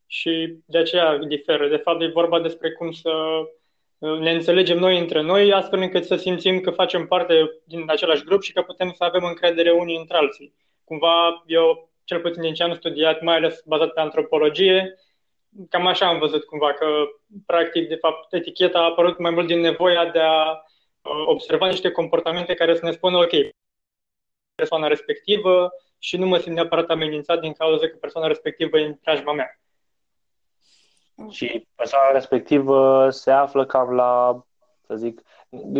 Și 0.07 0.55
de 0.65 0.77
aceea 0.77 1.17
diferă. 1.17 1.67
De 1.67 1.77
fapt, 1.77 2.01
e 2.01 2.07
vorba 2.07 2.39
despre 2.39 2.71
cum 2.71 2.91
să 2.91 3.11
ne 3.99 4.31
înțelegem 4.31 4.77
noi 4.77 4.99
între 4.99 5.21
noi, 5.21 5.53
astfel 5.53 5.79
încât 5.79 6.05
să 6.05 6.15
simțim 6.15 6.59
că 6.59 6.71
facem 6.71 7.07
parte 7.07 7.61
din 7.63 7.83
același 7.87 8.23
grup 8.23 8.41
și 8.41 8.53
că 8.53 8.61
putem 8.61 8.91
să 8.95 9.03
avem 9.03 9.23
încredere 9.23 9.71
unii 9.71 9.97
între 9.97 10.17
alții. 10.17 10.53
Cumva, 10.83 11.43
eu, 11.45 11.89
cel 12.03 12.19
puțin 12.19 12.41
din 12.41 12.53
ce 12.53 12.63
am 12.63 12.73
studiat, 12.73 13.21
mai 13.21 13.35
ales 13.35 13.61
bazat 13.65 13.89
pe 13.93 13.99
antropologie, 13.99 14.95
cam 15.69 15.87
așa 15.87 16.07
am 16.07 16.19
văzut 16.19 16.43
cumva 16.43 16.73
că, 16.73 16.85
practic, 17.45 17.87
de 17.87 17.95
fapt, 17.95 18.33
eticheta 18.33 18.79
a 18.79 18.83
apărut 18.83 19.19
mai 19.19 19.31
mult 19.31 19.47
din 19.47 19.59
nevoia 19.59 20.05
de 20.05 20.19
a 20.19 20.51
uh, 20.51 21.23
observa 21.25 21.67
niște 21.67 21.91
comportamente 21.91 22.53
care 22.53 22.75
să 22.75 22.85
ne 22.85 22.91
spună, 22.91 23.17
ok, 23.17 23.31
persoana 24.59 24.87
respectivă 24.87 25.71
și 25.99 26.17
nu 26.17 26.25
mă 26.27 26.37
simt 26.37 26.55
neapărat 26.55 26.89
amenințat 26.89 27.39
din 27.39 27.53
cauza 27.53 27.87
că 27.87 27.97
persoana 27.99 28.27
respectivă 28.27 28.79
e 28.79 28.85
în 28.85 28.93
preajma 28.93 29.33
mea. 29.33 29.59
Și 31.29 31.67
persoana 31.75 32.11
respectivă 32.11 33.09
se 33.09 33.31
află 33.31 33.65
cam 33.65 33.93
la, 33.93 34.43
să 34.87 34.95
zic, 34.95 35.21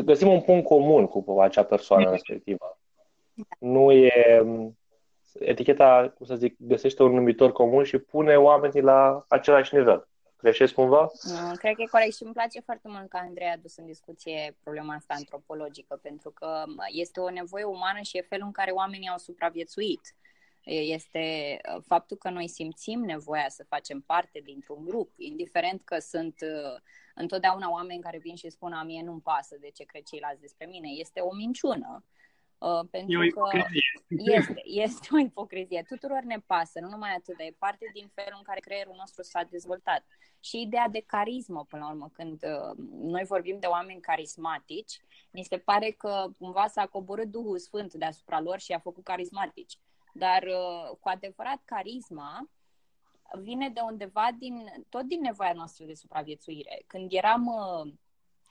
găsim 0.04 0.28
un 0.28 0.42
punct 0.42 0.66
comun 0.66 1.08
cu 1.08 1.40
acea 1.42 1.64
persoană 1.64 2.10
respectivă. 2.10 2.80
Nu 3.60 3.92
e 3.92 4.46
eticheta, 5.40 6.14
cum 6.18 6.26
să 6.26 6.36
zic, 6.36 6.56
găsește 6.58 7.04
un 7.04 7.14
numitor 7.14 7.52
comun 7.52 7.84
și 7.84 7.98
pune 7.98 8.36
oamenii 8.36 8.82
la 8.82 9.26
același 9.28 9.76
nivel. 9.76 10.08
Greșesc 10.42 10.74
cumva? 10.74 11.12
Nu, 11.24 11.56
cred 11.56 11.76
că 11.76 11.82
e 11.82 11.86
corect 11.86 12.16
și 12.16 12.24
îmi 12.24 12.34
place 12.34 12.60
foarte 12.60 12.88
mult 12.88 13.10
că 13.10 13.18
Andrei 13.18 13.48
a 13.48 13.52
adus 13.52 13.78
în 13.78 13.86
discuție 13.86 14.58
problema 14.64 14.94
asta 14.96 15.14
antropologică, 15.14 16.00
pentru 16.02 16.32
că 16.32 16.64
este 16.88 17.20
o 17.20 17.30
nevoie 17.30 17.64
umană 17.64 18.02
și 18.02 18.18
e 18.18 18.22
felul 18.22 18.46
în 18.46 18.52
care 18.52 18.72
oamenii 18.72 19.10
au 19.10 19.18
supraviețuit. 19.18 20.16
Este 20.64 21.58
uh, 21.76 21.84
faptul 21.88 22.18
că 22.18 22.30
noi 22.30 22.48
simțim 22.48 23.00
nevoia 23.00 23.50
să 23.50 23.66
facem 23.68 24.02
parte 24.02 24.40
dintr-un 24.44 24.86
grup, 24.86 25.12
indiferent 25.18 25.82
că 25.84 25.98
sunt 26.00 26.36
uh, 26.42 26.80
întotdeauna 27.16 27.72
oameni 27.72 28.02
care 28.02 28.18
vin 28.18 28.36
și 28.36 28.50
spun 28.50 28.74
a 28.74 28.84
mie 28.84 29.02
nu-mi 29.04 29.22
pasă 29.22 29.58
de 29.60 29.70
ce 29.70 29.84
cred 29.84 30.04
ceilalți 30.04 30.42
despre 30.42 30.66
mine. 30.66 30.88
Este 30.90 31.20
o 31.20 31.36
minciună. 31.36 32.06
Uh, 32.60 32.80
pentru 32.92 33.24
e 33.24 33.30
că 33.30 33.50
este, 34.10 34.62
este 34.64 35.08
o 35.12 35.18
ipocrizie. 35.18 35.84
Tuturor 35.88 36.22
ne 36.22 36.40
pasă, 36.46 36.80
nu 36.80 36.90
numai 36.90 37.14
atât, 37.18 37.40
e 37.40 37.56
parte 37.58 37.90
din 37.94 38.12
felul 38.14 38.36
în 38.38 38.44
care 38.44 38.60
creierul 38.60 38.96
nostru 38.98 39.24
s-a 39.24 39.44
dezvoltat. 39.50 40.06
Și 40.40 40.62
ideea 40.62 40.88
de 40.92 41.04
carismă, 41.06 41.66
până 41.70 41.84
la 41.84 41.90
urmă, 41.90 42.10
când 42.14 42.44
uh, 42.44 42.78
noi 43.02 43.24
vorbim 43.24 43.60
de 43.60 43.68
oameni 43.68 44.02
carismatici, 44.02 45.02
mi 45.32 45.44
se 45.44 45.58
pare 45.58 45.92
că 45.92 46.28
cumva 46.38 46.68
s-a 46.68 46.86
coborât 46.86 47.28
Duhul 47.28 47.58
Sfânt 47.58 47.94
deasupra 47.94 48.40
lor 48.40 48.60
și 48.60 48.72
a 48.72 48.80
făcut 48.80 49.04
carismatici. 49.04 49.80
Dar 50.14 50.44
uh, 50.44 50.98
cu 51.00 51.10
adevărat 51.10 51.62
carisma 51.66 52.50
vine 53.42 53.70
de 53.70 53.80
undeva 53.84 54.28
din, 54.38 54.86
tot 54.90 55.04
din 55.04 55.20
nevoia 55.22 55.54
noastră 55.54 55.86
de 55.86 55.94
supraviețuire. 55.94 56.84
Când 56.88 57.12
eram 57.12 57.46
uh, 57.46 57.94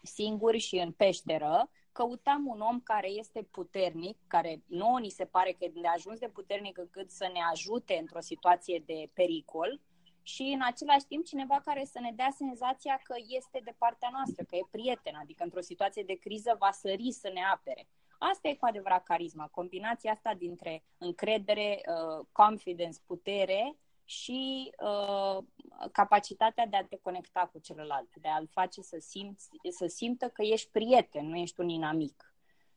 singuri 0.03 0.59
și 0.59 0.77
în 0.77 0.93
peșteră, 0.93 1.71
căutam 1.99 2.47
un 2.47 2.61
om 2.61 2.81
care 2.81 3.09
este 3.11 3.43
puternic, 3.43 4.19
care 4.27 4.63
nouă 4.67 4.99
ni 5.01 5.09
se 5.09 5.25
pare 5.25 5.53
că 5.53 5.67
de 5.73 5.89
ajuns 5.89 6.19
de 6.19 6.29
puternic 6.29 6.79
încât 6.79 7.11
să 7.11 7.31
ne 7.33 7.41
ajute 7.53 7.97
într-o 8.01 8.21
situație 8.21 8.83
de 8.87 9.11
pericol 9.15 9.81
și 10.23 10.43
în 10.43 10.61
același 10.63 11.07
timp 11.07 11.25
cineva 11.25 11.61
care 11.65 11.85
să 11.85 11.99
ne 12.01 12.13
dea 12.17 12.31
senzația 12.37 13.01
că 13.03 13.15
este 13.29 13.61
de 13.65 13.75
partea 13.79 14.09
noastră, 14.13 14.45
că 14.45 14.57
e 14.57 14.69
prieten, 14.71 15.15
adică 15.15 15.43
într-o 15.45 15.61
situație 15.61 16.03
de 16.03 16.15
criză 16.15 16.57
va 16.59 16.71
sări 16.71 17.13
să 17.13 17.31
ne 17.35 17.41
apere. 17.53 17.89
Asta 18.19 18.49
e 18.49 18.55
cu 18.55 18.67
adevărat 18.67 19.03
carisma, 19.03 19.49
combinația 19.51 20.13
asta 20.13 20.35
dintre 20.35 20.85
încredere, 20.99 21.81
uh, 21.81 22.27
confidence, 22.33 22.99
putere 23.07 23.77
și 24.09 24.71
uh, 24.79 25.45
capacitatea 25.93 26.67
de 26.67 26.77
a 26.77 26.85
te 26.85 26.99
conecta 27.03 27.51
cu 27.53 27.59
celălalt, 27.59 28.09
de 28.15 28.29
a-l 28.29 28.49
face 28.51 28.81
să, 28.81 28.97
simți, 29.01 29.49
să 29.71 29.87
simtă 29.87 30.27
că 30.27 30.43
ești 30.43 30.69
prieten, 30.73 31.29
nu 31.29 31.37
ești 31.37 31.61
un 31.61 31.69
inamic. 31.69 32.33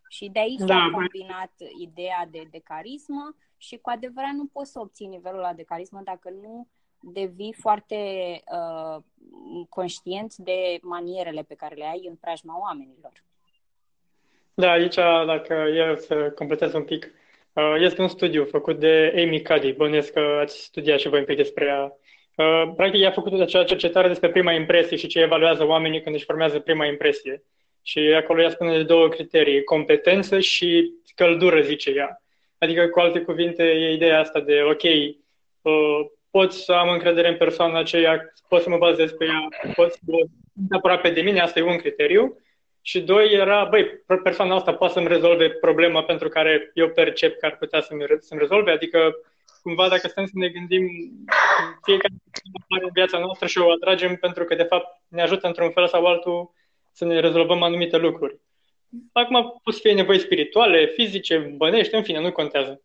Și 0.09 0.29
de 0.29 0.39
aici 0.39 0.59
da, 0.59 0.75
a 0.75 0.89
combinat 0.89 1.51
ideea 1.79 2.27
de, 2.31 2.47
de 2.51 2.59
carismă 2.63 3.35
și 3.57 3.77
cu 3.77 3.89
adevărat 3.89 4.31
nu 4.31 4.45
poți 4.45 4.71
să 4.71 4.79
obții 4.79 5.07
nivelul 5.07 5.39
ăla 5.39 5.53
de 5.53 5.63
carismă 5.63 6.01
dacă 6.03 6.29
nu 6.29 6.67
devii 6.99 7.53
foarte 7.53 7.95
uh, 8.51 9.03
conștient 9.69 10.35
de 10.35 10.79
manierele 10.81 11.43
pe 11.43 11.55
care 11.55 11.75
le 11.75 11.85
ai 11.85 12.05
în 12.07 12.15
preajma 12.15 12.59
oamenilor. 12.59 13.23
Da, 14.53 14.71
aici, 14.71 14.95
dacă 15.25 15.53
eu 15.53 15.95
să 15.95 16.31
completez 16.31 16.73
un 16.73 16.83
pic, 16.83 17.03
uh, 17.03 17.20
este 17.79 18.01
un 18.01 18.07
studiu 18.07 18.45
făcut 18.45 18.79
de 18.79 19.13
Amy 19.15 19.41
Cuddy, 19.41 19.71
bănuiesc 19.71 20.13
că 20.13 20.37
ați 20.41 20.63
studiat 20.63 20.99
și 20.99 21.09
voi 21.09 21.19
un 21.19 21.25
pic 21.25 21.37
despre 21.37 21.65
ea. 21.65 21.95
Uh, 22.35 22.73
practic, 22.75 23.01
ea 23.01 23.09
a 23.09 23.11
făcut 23.11 23.39
acea 23.39 23.63
cercetare 23.63 24.07
despre 24.07 24.29
prima 24.29 24.51
impresie 24.51 24.97
și 24.97 25.07
ce 25.07 25.19
evaluează 25.19 25.65
oamenii 25.65 26.01
când 26.01 26.15
își 26.15 26.25
formează 26.25 26.59
prima 26.59 26.85
impresie. 26.85 27.43
Și 27.81 27.99
acolo 27.99 28.41
ea 28.41 28.49
spune 28.49 28.77
de 28.77 28.83
două 28.83 29.07
criterii, 29.07 29.63
competență 29.63 30.39
și 30.39 30.93
căldură, 31.15 31.61
zice 31.61 31.91
ea. 31.91 32.21
Adică, 32.57 32.87
cu 32.87 32.99
alte 32.99 33.19
cuvinte, 33.19 33.63
e 33.63 33.93
ideea 33.93 34.19
asta 34.19 34.39
de, 34.39 34.61
ok, 34.61 34.83
uh, 34.83 36.05
pot 36.31 36.51
să 36.53 36.71
am 36.71 36.89
încredere 36.89 37.27
în 37.27 37.37
persoana 37.37 37.79
aceea, 37.79 38.33
pot 38.47 38.61
să 38.61 38.69
mă 38.69 38.77
bazez 38.77 39.11
pe 39.11 39.25
ea, 39.25 39.71
pot 39.75 39.91
să 39.91 39.99
mă 40.05 40.17
aproape 40.69 41.09
de 41.09 41.21
mine, 41.21 41.39
asta 41.39 41.59
e 41.59 41.63
un 41.63 41.77
criteriu. 41.77 42.37
Și 42.81 43.01
doi 43.01 43.33
era, 43.33 43.63
băi, 43.63 43.85
persoana 44.23 44.55
asta 44.55 44.73
poate 44.73 44.93
să-mi 44.93 45.07
rezolve 45.07 45.49
problema 45.49 46.03
pentru 46.03 46.29
care 46.29 46.71
eu 46.73 46.89
percep 46.89 47.39
că 47.39 47.45
ar 47.45 47.57
putea 47.57 47.81
să-mi, 47.81 48.05
să-mi 48.19 48.39
rezolve, 48.39 48.71
adică 48.71 49.15
cumva 49.61 49.89
dacă 49.89 50.07
stăm 50.07 50.25
să 50.25 50.31
ne 50.35 50.47
gândim 50.47 50.87
fiecare 51.83 52.13
în 52.67 52.89
viața 52.93 53.19
noastră 53.19 53.47
și 53.47 53.57
o 53.57 53.71
atragem 53.71 54.15
pentru 54.15 54.43
că 54.43 54.55
de 54.55 54.63
fapt 54.63 55.01
ne 55.07 55.21
ajută 55.21 55.47
într-un 55.47 55.71
fel 55.71 55.87
sau 55.87 56.05
altul 56.05 56.51
să 56.91 57.05
ne 57.05 57.19
rezolvăm 57.19 57.61
anumite 57.61 57.97
lucruri. 57.97 58.39
Acum 59.11 59.59
pot 59.63 59.73
să 59.73 59.79
fie 59.83 59.93
nevoi 59.93 60.19
spirituale, 60.19 60.85
fizice, 60.85 61.37
bănești, 61.37 61.95
în 61.95 62.03
fine, 62.03 62.19
nu 62.19 62.31
contează. 62.31 62.81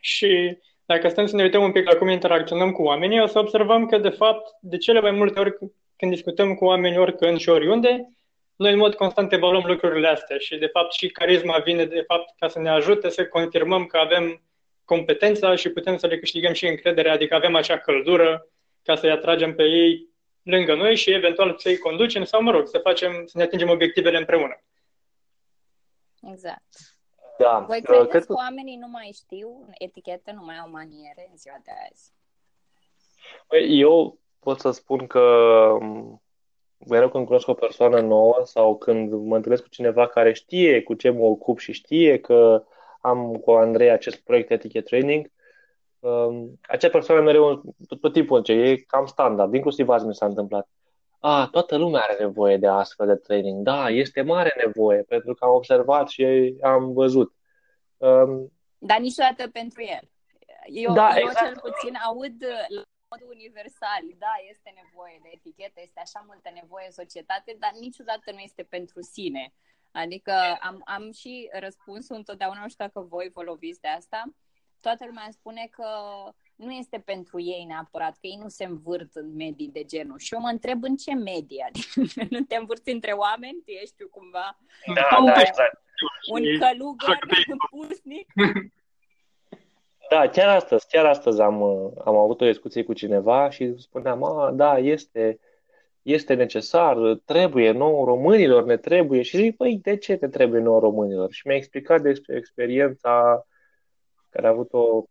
Și 0.00 0.58
dacă 0.86 1.08
stăm 1.08 1.26
să 1.26 1.36
ne 1.36 1.42
uităm 1.42 1.62
un 1.62 1.72
pic 1.72 1.90
la 1.90 1.96
cum 1.96 2.08
interacționăm 2.08 2.72
cu 2.72 2.82
oamenii, 2.82 3.20
o 3.20 3.26
să 3.26 3.38
observăm 3.38 3.86
că, 3.86 3.98
de 3.98 4.08
fapt, 4.08 4.50
de 4.60 4.76
cele 4.76 5.00
mai 5.00 5.10
multe 5.10 5.40
ori 5.40 5.56
când 5.96 6.12
discutăm 6.12 6.54
cu 6.54 6.64
oameni 6.64 6.98
oricând 6.98 7.38
și 7.38 7.48
oriunde, 7.48 8.08
noi 8.56 8.72
în 8.72 8.78
mod 8.78 8.94
constant 8.94 9.32
evaluăm 9.32 9.64
lucrurile 9.66 10.08
astea 10.08 10.38
și 10.38 10.56
de 10.56 10.66
fapt 10.66 10.92
și 10.92 11.08
carisma 11.08 11.58
vine 11.58 11.84
de 11.84 12.04
fapt 12.06 12.34
ca 12.38 12.48
să 12.48 12.58
ne 12.58 12.70
ajute 12.70 13.08
să 13.08 13.26
confirmăm 13.26 13.86
că 13.86 13.96
avem 13.96 14.42
competența 14.84 15.54
și 15.54 15.68
putem 15.68 15.96
să 15.96 16.06
le 16.06 16.18
câștigăm 16.18 16.52
și 16.52 16.66
încrederea, 16.66 17.12
adică 17.12 17.34
avem 17.34 17.54
acea 17.54 17.78
căldură 17.78 18.46
ca 18.82 18.94
să-i 18.96 19.10
atragem 19.10 19.54
pe 19.54 19.62
ei 19.62 20.08
lângă 20.42 20.74
noi 20.74 20.96
și 20.96 21.10
eventual 21.10 21.54
să-i 21.58 21.78
conducem 21.78 22.24
sau, 22.24 22.42
mă 22.42 22.50
rog, 22.50 22.68
să 22.68 22.78
facem, 22.78 23.26
să 23.26 23.38
ne 23.38 23.42
atingem 23.42 23.68
obiectivele 23.68 24.18
împreună. 24.18 24.62
Exact. 26.32 26.94
Da. 27.38 27.58
Voi 27.58 27.82
credeți 27.82 28.08
Cred 28.08 28.24
că 28.24 28.32
oamenii 28.32 28.76
nu 28.76 28.88
mai 28.88 29.10
știu 29.14 29.68
etichete, 29.78 30.32
nu 30.32 30.44
mai 30.44 30.56
au 30.56 30.70
maniere 30.70 31.26
în 31.30 31.36
ziua 31.36 31.56
de 31.64 31.70
azi? 31.90 32.12
Eu 33.68 34.18
pot 34.38 34.60
să 34.60 34.70
spun 34.70 35.06
că 35.06 35.20
mereu 36.88 37.08
când 37.08 37.26
cunosc 37.26 37.48
o 37.48 37.54
persoană 37.54 38.00
nouă 38.00 38.40
sau 38.44 38.76
când 38.76 39.12
mă 39.12 39.36
întâlnesc 39.36 39.62
cu 39.62 39.68
cineva 39.68 40.06
care 40.06 40.32
știe 40.32 40.82
cu 40.82 40.94
ce 40.94 41.10
mă 41.10 41.24
ocup 41.24 41.58
și 41.58 41.72
știe 41.72 42.18
că 42.18 42.64
am 43.00 43.34
cu 43.34 43.50
Andrei 43.50 43.90
acest 43.90 44.16
proiect 44.16 44.50
Etiquette 44.50 44.88
Training, 44.88 45.30
um, 45.98 46.60
acea 46.62 46.88
persoană 46.88 47.20
mereu, 47.20 47.62
tot, 47.88 48.00
tot 48.00 48.12
timpul 48.12 48.42
ce 48.42 48.52
e 48.52 48.76
cam 48.76 49.06
standard, 49.06 49.54
inclusiv 49.54 49.88
azi 49.88 50.06
mi 50.06 50.14
s-a 50.14 50.26
întâmplat. 50.26 50.68
A, 51.18 51.48
toată 51.50 51.76
lumea 51.76 52.00
are 52.00 52.16
nevoie 52.18 52.56
de 52.56 52.66
astfel 52.66 53.06
de 53.06 53.14
training. 53.14 53.62
Da, 53.62 53.88
este 53.88 54.22
mare 54.22 54.52
nevoie, 54.64 55.02
pentru 55.02 55.34
că 55.34 55.44
am 55.44 55.54
observat 55.54 56.08
și 56.08 56.54
am 56.62 56.92
văzut. 56.92 57.34
Um, 57.96 58.52
Dar 58.78 58.98
niciodată 58.98 59.48
pentru 59.52 59.82
el. 59.82 60.08
Eu, 60.66 60.92
da, 60.92 61.08
eu 61.16 61.26
exact. 61.26 61.46
cel 61.46 61.60
puțin 61.60 61.94
aud 62.06 62.34
la 62.68 62.82
mod 63.14 63.30
universal, 63.36 64.02
da, 64.18 64.34
este 64.52 64.70
nevoie 64.82 65.18
de 65.22 65.30
etichetă, 65.32 65.80
este 65.80 66.00
așa 66.00 66.24
multă 66.26 66.50
nevoie 66.60 66.86
în 66.86 66.98
societate, 67.02 67.56
dar 67.58 67.72
niciodată 67.80 68.30
nu 68.32 68.38
este 68.38 68.62
pentru 68.62 69.02
sine. 69.02 69.52
Adică 69.90 70.32
am, 70.60 70.82
am 70.84 71.12
și 71.12 71.48
răspunsul 71.52 72.16
întotdeauna, 72.16 72.60
nu 72.60 72.68
știu 72.68 72.84
dacă 72.84 73.00
voi 73.00 73.30
vă 73.34 73.42
loviți 73.42 73.80
de 73.80 73.88
asta, 73.88 74.24
toată 74.80 75.04
lumea 75.06 75.28
spune 75.30 75.68
că 75.70 75.88
nu 76.54 76.72
este 76.72 76.98
pentru 76.98 77.40
ei 77.40 77.64
neapărat, 77.64 78.12
că 78.12 78.26
ei 78.26 78.38
nu 78.42 78.48
se 78.48 78.64
învârt 78.64 79.14
în 79.14 79.34
medii 79.34 79.68
de 79.68 79.84
genul. 79.84 80.18
Și 80.18 80.34
eu 80.34 80.40
mă 80.40 80.48
întreb 80.48 80.82
în 80.82 80.96
ce 80.96 81.14
medie, 81.14 81.64
adică 81.68 82.24
nu 82.34 82.40
te 82.40 82.56
învârți 82.56 82.90
între 82.90 83.12
oameni, 83.12 83.62
tu 83.64 83.70
ești 83.70 84.04
cumva 84.10 84.58
da, 84.94 85.18
un, 85.18 85.24
da, 85.24 85.40
exact. 85.40 85.82
un 86.32 86.42
călugăr 86.58 87.18
pusnic. 87.70 88.32
Da, 90.10 90.28
chiar 90.28 90.48
astăzi, 90.48 90.86
chiar 90.88 91.04
astăzi 91.04 91.40
am, 91.40 91.62
am 92.04 92.16
avut 92.16 92.40
o 92.40 92.46
discuție 92.46 92.84
cu 92.84 92.92
cineva 92.92 93.50
și 93.50 93.74
spuneam, 93.78 94.24
a, 94.24 94.50
da, 94.50 94.78
este, 94.78 95.38
este 96.02 96.34
necesar, 96.34 96.96
trebuie 97.24 97.70
nouă 97.70 98.04
românilor, 98.04 98.64
ne 98.64 98.76
trebuie. 98.76 99.22
Și 99.22 99.36
zic, 99.36 99.56
păi, 99.56 99.78
de 99.82 99.96
ce 99.96 100.18
ne 100.20 100.28
trebuie 100.28 100.60
nouă 100.60 100.80
românilor? 100.80 101.32
Și 101.32 101.46
mi-a 101.46 101.56
explicat 101.56 102.00
despre 102.00 102.36
experiența 102.36 103.46
care 104.30 104.46
a 104.46 104.50
avut-o 104.50 105.04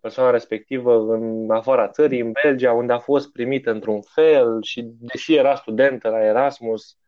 persoana 0.00 0.30
respectivă 0.30 1.14
în 1.14 1.50
afara 1.50 1.88
țării, 1.88 2.20
în 2.20 2.32
Belgia, 2.42 2.72
unde 2.72 2.92
a 2.92 2.98
fost 2.98 3.32
primită 3.32 3.70
într-un 3.70 4.00
fel 4.00 4.62
și 4.62 4.82
deși 4.98 5.34
era 5.34 5.54
studentă 5.54 6.08
la 6.08 6.24
Erasmus, 6.24 6.98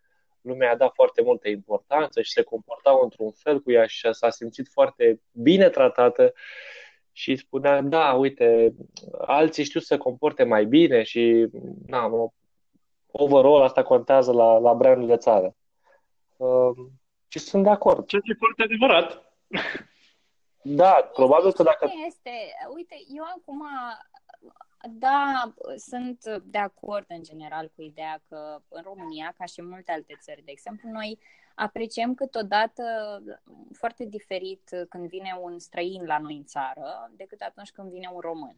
lumea 0.41 0.71
a 0.73 0.77
dat 0.77 0.93
foarte 0.95 1.23
multă 1.23 1.49
importanță 1.49 2.23
și 2.23 2.33
se 2.33 2.43
comportau 2.43 3.01
într-un 3.03 3.31
fel 3.31 3.61
cu 3.61 3.71
ea 3.71 3.87
și 3.87 4.09
s-a 4.13 4.31
simțit 4.31 4.69
foarte 4.69 5.21
bine 5.33 5.69
tratată 5.69 6.33
și 7.13 7.37
spunea, 7.37 7.83
da, 7.83 8.13
uite, 8.13 8.75
alții 9.19 9.65
știu 9.65 9.81
să 9.81 9.87
se 9.87 9.97
comporte 9.97 10.45
mai 10.45 10.65
bine 10.65 11.03
și, 11.03 11.49
na, 11.87 12.11
overall 13.11 13.63
asta 13.63 13.83
contează 13.83 14.33
la, 14.33 14.59
la 14.59 14.75
brandul 14.75 15.07
de 15.07 15.17
țară. 15.17 15.55
Uh, 16.37 16.77
și 17.29 17.39
sunt 17.39 17.63
de 17.63 17.71
acord. 17.71 18.07
Ce 18.07 18.17
e 18.17 18.35
foarte 18.39 18.63
adevărat. 18.63 19.35
Da, 20.63 21.11
probabil 21.13 21.53
că 21.53 21.63
dacă... 21.63 21.91
Este, 22.07 22.31
uite, 22.75 22.95
eu 23.17 23.25
acum, 23.39 23.63
da, 24.89 25.53
sunt 25.77 26.25
de 26.45 26.59
acord 26.59 27.05
în 27.09 27.23
general 27.23 27.73
cu 27.75 27.83
ideea 27.83 28.23
că 28.29 28.63
în 28.69 28.83
România, 28.85 29.35
ca 29.39 29.45
și 29.45 29.61
în 29.61 29.69
multe 29.69 29.93
alte 29.93 30.17
țări, 30.21 30.43
de 30.45 30.51
exemplu, 30.51 30.89
noi 30.91 31.19
apreciem 31.61 32.15
câteodată 32.15 32.83
foarte 33.73 34.05
diferit 34.05 34.71
când 34.89 35.09
vine 35.09 35.39
un 35.41 35.59
străin 35.59 36.05
la 36.05 36.19
noi 36.19 36.37
în 36.37 36.45
țară 36.45 37.11
decât 37.17 37.41
atunci 37.41 37.71
când 37.71 37.91
vine 37.91 38.11
un 38.13 38.21
român. 38.21 38.57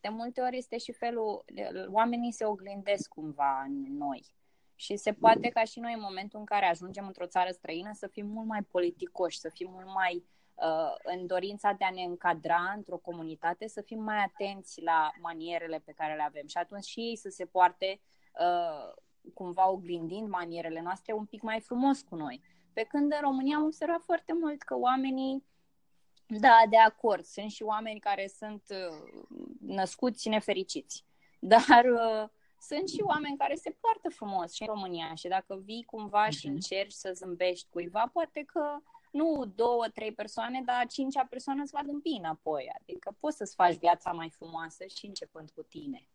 De 0.00 0.08
multe 0.08 0.40
ori 0.40 0.56
este 0.56 0.78
și 0.78 0.92
felul, 0.92 1.44
oamenii 1.90 2.32
se 2.32 2.44
oglindesc 2.44 3.08
cumva 3.08 3.62
în 3.66 3.96
noi. 3.96 4.24
Și 4.74 4.96
se 4.96 5.12
poate 5.12 5.48
ca 5.48 5.64
și 5.64 5.80
noi 5.80 5.92
în 5.92 6.00
momentul 6.00 6.38
în 6.38 6.44
care 6.44 6.66
ajungem 6.66 7.06
într-o 7.06 7.26
țară 7.26 7.50
străină 7.50 7.90
să 7.92 8.06
fim 8.06 8.26
mult 8.26 8.46
mai 8.46 8.62
politicoși, 8.62 9.38
să 9.38 9.48
fim 9.48 9.70
mult 9.70 9.86
mai 9.94 10.24
uh, 10.54 10.94
în 11.02 11.26
dorința 11.26 11.72
de 11.72 11.84
a 11.84 11.90
ne 11.90 12.02
încadra 12.02 12.72
într-o 12.76 12.96
comunitate, 12.96 13.68
să 13.68 13.80
fim 13.80 14.02
mai 14.02 14.16
atenți 14.16 14.82
la 14.82 15.10
manierele 15.20 15.82
pe 15.84 15.92
care 15.92 16.14
le 16.14 16.22
avem 16.22 16.46
și 16.46 16.56
atunci 16.58 16.84
și 16.84 17.00
ei 17.00 17.16
să 17.16 17.28
se 17.28 17.44
poarte 17.44 18.00
uh, 18.40 18.94
cumva 19.34 19.70
oglindind 19.70 20.28
manierele 20.28 20.80
noastre 20.80 21.12
un 21.12 21.24
pic 21.24 21.42
mai 21.42 21.60
frumos 21.60 22.00
cu 22.00 22.14
noi. 22.14 22.42
Pe 22.72 22.82
când 22.82 23.12
în 23.12 23.20
România 23.20 23.56
am 23.56 23.64
observat 23.64 24.02
foarte 24.02 24.32
mult 24.40 24.62
că 24.62 24.76
oamenii, 24.76 25.44
da, 26.26 26.62
de 26.70 26.78
acord, 26.78 27.24
sunt 27.24 27.50
și 27.50 27.62
oameni 27.62 28.00
care 28.00 28.26
sunt 28.26 28.62
uh, 28.70 29.22
născuți 29.60 30.28
nefericiți, 30.28 31.04
dar 31.38 31.84
uh, 31.84 32.28
sunt 32.60 32.88
și 32.88 33.00
oameni 33.02 33.36
care 33.36 33.54
se 33.54 33.76
poartă 33.80 34.08
frumos 34.08 34.52
și 34.52 34.62
în 34.62 34.68
România 34.68 35.14
și 35.14 35.28
dacă 35.28 35.60
vii 35.64 35.84
cumva 35.84 36.28
și 36.28 36.46
mhm. 36.46 36.54
încerci 36.54 36.92
să 36.92 37.10
zâmbești 37.14 37.68
cuiva, 37.70 38.10
poate 38.12 38.42
că 38.42 38.80
nu 39.10 39.52
două, 39.54 39.88
trei 39.94 40.12
persoane, 40.12 40.62
dar 40.64 40.86
cincea 40.86 41.26
persoană 41.30 41.62
îți 41.62 41.72
va 41.72 41.80
zâmbi 41.84 42.16
înapoi. 42.18 42.72
Adică 42.80 43.16
poți 43.20 43.36
să-ți 43.36 43.54
faci 43.54 43.76
viața 43.76 44.12
mai 44.12 44.30
frumoasă 44.30 44.84
și 44.86 45.06
începând 45.06 45.50
cu 45.50 45.62
tine. 45.62 46.08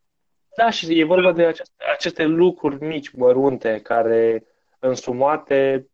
Da, 0.55 0.69
și 0.69 0.99
e 0.99 1.03
vorba 1.03 1.31
de 1.31 1.45
aceste, 1.45 1.83
aceste 1.95 2.23
lucruri 2.23 2.85
mici, 2.85 3.09
mărunte, 3.09 3.79
care 3.81 4.45
însumate 4.79 5.87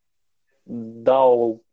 dau, 1.04 1.64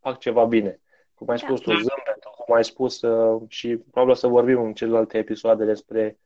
fac 0.00 0.18
ceva 0.18 0.44
bine. 0.44 0.80
Cum 1.14 1.28
ai 1.28 1.36
da. 1.36 1.46
spus 1.46 1.60
tu, 1.60 1.70
zâmbetul, 1.70 2.32
cum 2.44 2.54
ai 2.54 2.64
spus 2.64 3.02
uh, 3.02 3.42
și 3.48 3.76
probabil 3.76 4.12
o 4.12 4.16
să 4.16 4.26
vorbim 4.26 4.62
în 4.62 4.74
celelalte 4.74 5.18
episoade 5.18 5.64
despre 5.64 6.18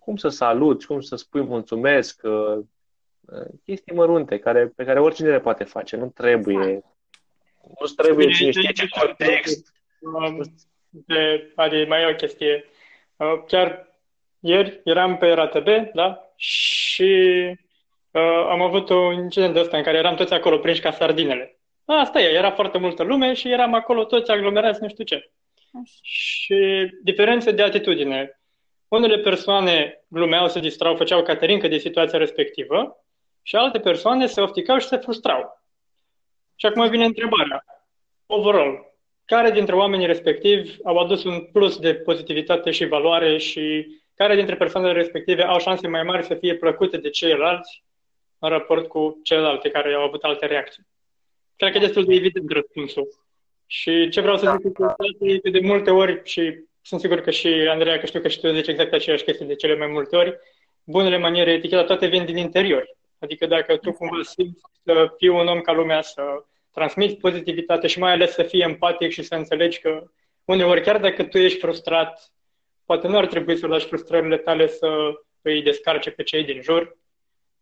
cum 0.00 0.16
să 0.16 0.28
saluți, 0.28 0.86
cum 0.86 1.00
să 1.00 1.16
spui 1.16 1.42
mulțumesc, 1.42 2.20
uh, 2.24 2.58
uh, 3.20 3.46
chestii 3.64 3.94
mărunte 3.94 4.38
care, 4.38 4.66
pe 4.66 4.84
care 4.84 5.00
oricine 5.00 5.28
le 5.28 5.40
poate 5.40 5.64
face. 5.64 5.96
Nu 5.96 6.08
trebuie, 6.08 6.68
exact. 6.68 6.84
nu 7.80 7.86
trebuie 7.86 8.28
cine 8.30 8.50
știe 8.50 8.72
ce 8.72 8.88
context. 8.88 9.72
De, 10.88 11.52
de, 11.70 11.84
mai 11.88 12.02
e 12.02 12.12
o 12.12 12.14
chestie. 12.14 12.64
Chiar 13.46 13.89
ieri 14.40 14.80
eram 14.84 15.16
pe 15.16 15.32
RATB, 15.32 15.68
da? 15.92 16.32
Și 16.36 17.12
uh, 18.10 18.46
am 18.48 18.60
avut 18.60 18.88
un 18.88 19.12
incident 19.12 19.54
de 19.54 19.60
ăsta 19.60 19.76
în 19.76 19.82
care 19.82 19.98
eram 19.98 20.14
toți 20.14 20.34
acolo 20.34 20.58
prinși 20.58 20.80
ca 20.80 20.90
sardinele. 20.90 21.58
Asta 21.84 22.20
e, 22.20 22.32
era 22.32 22.50
foarte 22.50 22.78
multă 22.78 23.02
lume 23.02 23.32
și 23.32 23.50
eram 23.50 23.74
acolo 23.74 24.04
toți 24.04 24.30
aglomerați, 24.30 24.82
nu 24.82 24.88
știu 24.88 25.04
ce. 25.04 25.30
Așa. 25.54 25.82
Și 26.02 26.90
diferențe 27.02 27.50
de 27.50 27.62
atitudine. 27.62 28.40
Unele 28.88 29.18
persoane 29.18 30.04
glumeau, 30.08 30.48
se 30.48 30.60
distrau, 30.60 30.96
făceau 30.96 31.22
caterincă 31.22 31.68
de 31.68 31.78
situația 31.78 32.18
respectivă 32.18 33.04
și 33.42 33.56
alte 33.56 33.78
persoane 33.78 34.26
se 34.26 34.40
ofticau 34.40 34.78
și 34.78 34.86
se 34.86 34.96
frustrau. 34.96 35.62
Și 36.56 36.66
acum 36.66 36.88
vine 36.88 37.04
întrebarea. 37.04 37.64
Overall, 38.26 38.94
care 39.24 39.50
dintre 39.50 39.74
oamenii 39.74 40.06
respectivi 40.06 40.76
au 40.84 40.96
adus 40.96 41.24
un 41.24 41.40
plus 41.52 41.78
de 41.78 41.94
pozitivitate 41.94 42.70
și 42.70 42.86
valoare 42.86 43.38
și 43.38 43.86
care 44.20 44.34
dintre 44.34 44.56
persoanele 44.56 44.92
respective 44.92 45.42
au 45.42 45.58
șanse 45.58 45.88
mai 45.88 46.02
mari 46.02 46.26
să 46.26 46.34
fie 46.34 46.54
plăcute 46.54 46.96
de 46.96 47.10
ceilalți 47.10 47.82
în 48.38 48.48
raport 48.48 48.88
cu 48.88 49.20
celelalte 49.22 49.70
care 49.70 49.94
au 49.94 50.02
avut 50.02 50.22
alte 50.22 50.46
reacții. 50.46 50.86
Cred 51.56 51.72
că 51.72 51.78
e 51.78 51.80
destul 51.80 52.04
de 52.04 52.14
evident 52.14 52.50
răspunsul. 52.50 53.08
Și 53.66 54.08
ce 54.08 54.20
vreau 54.20 54.36
să 54.36 54.58
zic 54.62 54.78
da. 54.78 54.94
e 55.20 55.38
că 55.38 55.50
de 55.50 55.60
multe 55.60 55.90
ori, 55.90 56.20
și 56.24 56.64
sunt 56.82 57.00
sigur 57.00 57.20
că 57.20 57.30
și 57.30 57.48
Andreea, 57.48 57.98
că 57.98 58.06
știu 58.06 58.20
că 58.20 58.28
și 58.28 58.40
tu 58.40 58.52
zici 58.52 58.66
exact 58.66 58.92
aceeași 58.92 59.24
chestie 59.24 59.46
de 59.46 59.54
cele 59.54 59.76
mai 59.76 59.86
multe 59.86 60.16
ori, 60.16 60.38
bunele 60.84 61.18
maniere 61.18 61.52
eticheta 61.52 61.84
toate 61.84 62.06
vin 62.06 62.24
din 62.24 62.36
interior. 62.36 62.84
Adică 63.18 63.46
dacă 63.46 63.76
tu 63.76 63.92
cumva 63.92 64.22
simți 64.22 64.60
să 64.84 65.14
fii 65.18 65.28
un 65.28 65.46
om 65.46 65.60
ca 65.60 65.72
lumea, 65.72 66.02
să 66.02 66.22
transmiți 66.72 67.14
pozitivitate 67.14 67.86
și 67.86 67.98
mai 67.98 68.12
ales 68.12 68.32
să 68.32 68.42
fii 68.42 68.60
empatic 68.60 69.10
și 69.10 69.22
să 69.22 69.34
înțelegi 69.34 69.80
că 69.80 70.10
uneori, 70.44 70.82
chiar 70.82 70.98
dacă 70.98 71.24
tu 71.24 71.38
ești 71.38 71.58
frustrat 71.58 72.32
poate 72.90 73.08
nu 73.08 73.16
ar 73.16 73.26
trebui 73.26 73.56
să 73.56 73.66
lași 73.66 73.86
frustrările 73.86 74.36
tale 74.36 74.68
să 74.68 75.12
îi 75.42 75.62
descarce 75.62 76.10
pe 76.10 76.22
cei 76.22 76.44
din 76.44 76.60
jur 76.62 76.98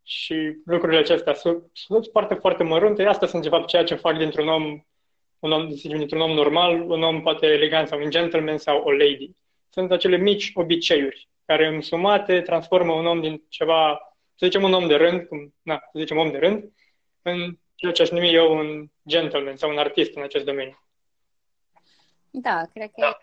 și 0.03 0.57
lucrurile 0.65 0.99
acestea 0.99 1.35
sunt, 1.35 1.71
sunt 1.73 2.09
foarte, 2.13 2.35
foarte 2.35 2.63
mărunte. 2.63 3.05
Asta 3.05 3.27
sunt, 3.27 3.43
de 3.43 3.49
fapt, 3.49 3.67
ceea 3.67 3.85
ce 3.85 3.95
fac 3.95 4.19
dintr-un 4.19 4.49
om, 4.49 4.81
un 5.39 5.53
om, 5.53 5.69
dintr-un 5.83 6.21
om 6.21 6.31
normal, 6.31 6.91
un 6.91 7.03
om 7.03 7.23
poate 7.23 7.47
elegant 7.47 7.89
sau 7.89 8.03
un 8.03 8.11
gentleman 8.11 8.59
sau 8.59 8.83
o 8.83 8.91
lady. 8.91 9.31
Sunt 9.69 9.91
acele 9.91 10.17
mici 10.17 10.51
obiceiuri 10.55 11.29
care 11.45 11.67
însumate 11.67 12.41
transformă 12.41 12.93
un 12.93 13.07
om 13.07 13.21
din 13.21 13.43
ceva, 13.49 13.99
să 14.35 14.47
zicem 14.47 14.63
un 14.63 14.73
om 14.73 14.87
de 14.87 14.95
rând, 14.95 15.27
cum, 15.27 15.55
na, 15.63 15.79
să 15.93 15.99
zicem 15.99 16.17
om 16.17 16.31
de 16.31 16.39
rând, 16.39 16.73
în 17.23 17.59
ceea 17.75 17.93
ce 17.93 18.03
aș 18.03 18.11
numi 18.11 18.35
eu 18.35 18.57
un 18.59 18.87
gentleman 19.09 19.57
sau 19.57 19.71
un 19.71 19.79
artist 19.79 20.17
în 20.17 20.23
acest 20.23 20.45
domeniu. 20.45 20.88
Da, 22.31 22.63
cred 22.73 22.91
că, 22.91 23.01
da. 23.01 23.19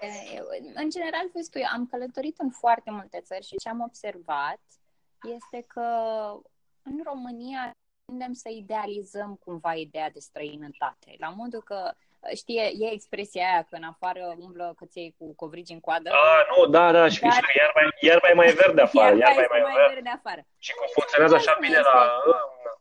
în 0.73 0.89
general, 0.89 1.29
vezi 1.33 1.49
tu, 1.49 1.59
am 1.73 1.87
călătorit 1.87 2.39
în 2.39 2.49
foarte 2.49 2.91
multe 2.91 3.19
țări 3.21 3.45
și 3.45 3.55
ce 3.55 3.69
am 3.69 3.81
observat 3.81 4.59
este 5.23 5.65
că 5.67 5.87
în 6.83 7.01
România 7.03 7.71
tindem 8.05 8.33
să 8.33 8.49
idealizăm 8.49 9.39
cumva 9.45 9.73
ideea 9.73 10.09
de 10.09 10.19
străinătate, 10.19 11.15
la 11.17 11.29
modul 11.29 11.61
că 11.61 11.91
Știi, 12.33 12.57
e 12.83 12.87
expresia 12.91 13.43
aia 13.49 13.61
că 13.69 13.75
în 13.75 13.83
afară 13.93 14.35
umblă 14.39 14.73
căței 14.79 15.15
cu 15.17 15.25
covrigi 15.35 15.73
în 15.73 15.79
coadă. 15.79 16.09
Ah, 16.09 16.41
nu, 16.51 16.65
da, 16.65 16.91
da, 16.91 17.07
și, 17.09 17.21
Dar... 17.21 17.31
și 17.31 17.57
iar, 17.57 17.71
mai, 17.75 17.85
iar 17.99 18.19
mai 18.21 18.33
mai 18.41 18.51
verde 18.61 18.81
afară. 18.87 19.15
Iar, 19.15 19.35
iar 19.35 19.47
mai, 19.49 19.61
mai, 19.61 19.71
mai 19.73 19.93
verde 19.93 20.11
afară. 20.19 20.41
Și 20.57 20.71
cum 20.77 20.87
funcționează 20.93 21.35
așa 21.35 21.57
bine 21.59 21.79
la... 21.79 21.95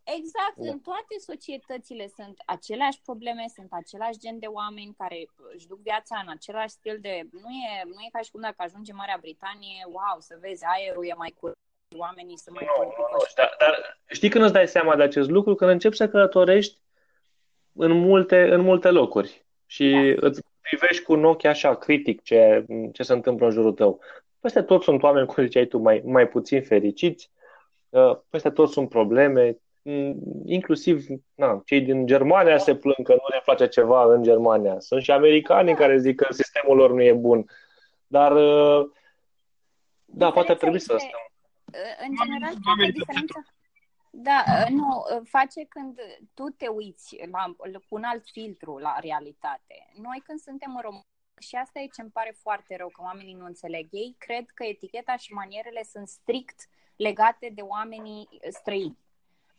Exact, 0.04 0.56
da. 0.56 0.70
în 0.70 0.78
toate 0.88 1.14
societățile 1.30 2.06
sunt 2.16 2.36
aceleași 2.46 3.00
probleme, 3.08 3.44
sunt 3.56 3.70
același 3.70 4.18
gen 4.18 4.38
de 4.38 4.46
oameni 4.46 4.94
care 5.00 5.18
își 5.54 5.66
duc 5.66 5.80
viața 5.80 6.16
în 6.24 6.30
același 6.36 6.76
stil 6.78 6.98
de... 7.00 7.14
Nu 7.44 7.50
e, 7.64 7.72
nu 7.84 8.00
e 8.06 8.08
ca 8.12 8.20
și 8.20 8.30
cum 8.30 8.40
dacă 8.40 8.60
ajunge 8.62 8.90
în 8.90 8.96
Marea 8.96 9.22
Britanie, 9.24 9.80
wow, 9.96 10.16
să 10.18 10.34
vezi, 10.40 10.64
aerul 10.64 11.06
e 11.06 11.14
mai 11.14 11.34
curat 11.38 11.62
oamenii 11.96 12.38
sunt 12.38 12.54
mai 12.54 12.66
no, 12.66 12.84
no, 12.84 13.18
dar, 13.36 13.56
dar 13.58 14.00
știi 14.06 14.28
când 14.28 14.44
îți 14.44 14.52
dai 14.52 14.68
seama 14.68 14.96
de 14.96 15.02
acest 15.02 15.30
lucru? 15.30 15.54
Când 15.54 15.70
începi 15.70 15.96
să 15.96 16.08
călătorești 16.08 16.78
în 17.72 17.92
multe, 17.92 18.52
în 18.52 18.60
multe 18.60 18.90
locuri 18.90 19.44
și 19.66 20.16
da. 20.20 20.26
îți 20.26 20.42
privești 20.60 21.02
cu 21.02 21.12
un 21.12 21.24
ochi 21.24 21.44
așa 21.44 21.76
critic 21.76 22.22
ce, 22.22 22.64
ce 22.92 23.02
se 23.02 23.12
întâmplă 23.12 23.46
în 23.46 23.52
jurul 23.52 23.72
tău. 23.72 24.00
Peste 24.40 24.62
tot 24.62 24.82
sunt 24.82 25.02
oameni, 25.02 25.26
cum 25.26 25.44
ziceai 25.44 25.66
tu, 25.66 25.78
mai, 25.78 26.02
mai 26.04 26.28
puțin 26.28 26.62
fericiți, 26.62 27.30
uh, 27.88 28.16
peste 28.30 28.50
tot 28.50 28.70
sunt 28.70 28.88
probleme, 28.88 29.44
mm, 29.48 29.63
inclusiv 30.44 31.06
na, 31.34 31.62
cei 31.64 31.80
din 31.80 32.06
Germania 32.06 32.58
se 32.58 32.76
plâng 32.76 33.02
că 33.02 33.12
nu 33.12 33.28
le 33.28 33.40
place 33.44 33.68
ceva 33.68 34.14
în 34.14 34.22
Germania. 34.22 34.80
Sunt 34.80 35.02
și 35.02 35.10
americani 35.10 35.70
da. 35.70 35.74
care 35.74 35.98
zic 35.98 36.16
că 36.16 36.32
sistemul 36.32 36.76
lor 36.76 36.92
nu 36.92 37.02
e 37.02 37.12
bun. 37.12 37.50
Dar, 38.06 38.32
uh, 38.32 38.90
da, 40.04 40.30
poate 40.30 40.54
trebui 40.54 40.78
să 40.78 40.96
stăm. 40.98 41.18
În 42.08 42.14
general, 42.22 42.54
diferența, 42.92 43.42
da, 44.16 44.44
ă, 44.48 44.70
nu, 44.70 45.04
ă, 45.16 45.22
face 45.24 45.64
când 45.68 45.98
tu 46.34 46.44
te 46.44 46.66
uiți 46.66 47.16
la, 47.30 47.54
cu 47.88 47.94
un 47.94 48.02
alt 48.02 48.24
filtru 48.32 48.78
la 48.78 48.96
realitate. 49.00 49.90
Noi 50.02 50.22
când 50.26 50.38
suntem 50.38 50.72
în 50.74 50.80
România, 50.82 51.06
și 51.40 51.54
asta 51.54 51.80
e 51.80 51.86
ce 51.94 52.00
îmi 52.00 52.10
pare 52.10 52.36
foarte 52.42 52.76
rău, 52.76 52.88
că 52.88 53.02
oamenii 53.02 53.34
nu 53.34 53.44
înțeleg. 53.44 53.88
Ei 53.90 54.14
cred 54.18 54.44
că 54.54 54.64
eticheta 54.64 55.16
și 55.16 55.32
manierele 55.32 55.82
sunt 55.82 56.08
strict 56.08 56.68
legate 56.96 57.52
de 57.54 57.60
oamenii 57.60 58.28
străini. 58.48 58.98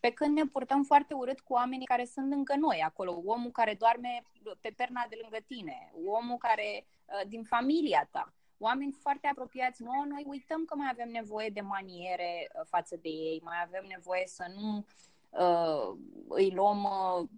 Pe 0.06 0.12
când 0.12 0.38
ne 0.38 0.46
purtăm 0.46 0.84
foarte 0.84 1.14
urât 1.14 1.40
cu 1.40 1.54
oamenii 1.54 1.86
care 1.86 2.06
sunt 2.06 2.30
lângă 2.30 2.56
noi 2.56 2.82
acolo, 2.86 3.22
omul 3.26 3.52
care 3.52 3.74
doarme 3.74 4.24
pe 4.62 4.74
perna 4.76 5.06
de 5.10 5.18
lângă 5.22 5.38
tine, 5.48 5.92
omul 6.06 6.38
care 6.38 6.86
ă, 7.10 7.28
din 7.28 7.44
familia 7.44 8.08
ta 8.12 8.34
oameni 8.58 8.92
foarte 8.92 9.28
apropiați 9.28 9.84
nouă, 9.84 10.06
noi 10.08 10.24
uităm 10.28 10.66
că 10.66 10.76
mai 10.76 10.88
avem 10.92 11.10
nevoie 11.10 11.50
de 11.50 11.62
maniere 11.62 12.50
uh, 12.54 12.62
față 12.66 12.96
de 13.02 13.10
ei, 13.10 13.42
mai 13.44 13.58
avem 13.64 13.86
nevoie 13.88 14.24
să 14.26 14.46
nu 14.56 14.86
uh, 15.30 15.98
îi 16.28 16.52
luăm 16.52 16.84
uh, 16.84 17.30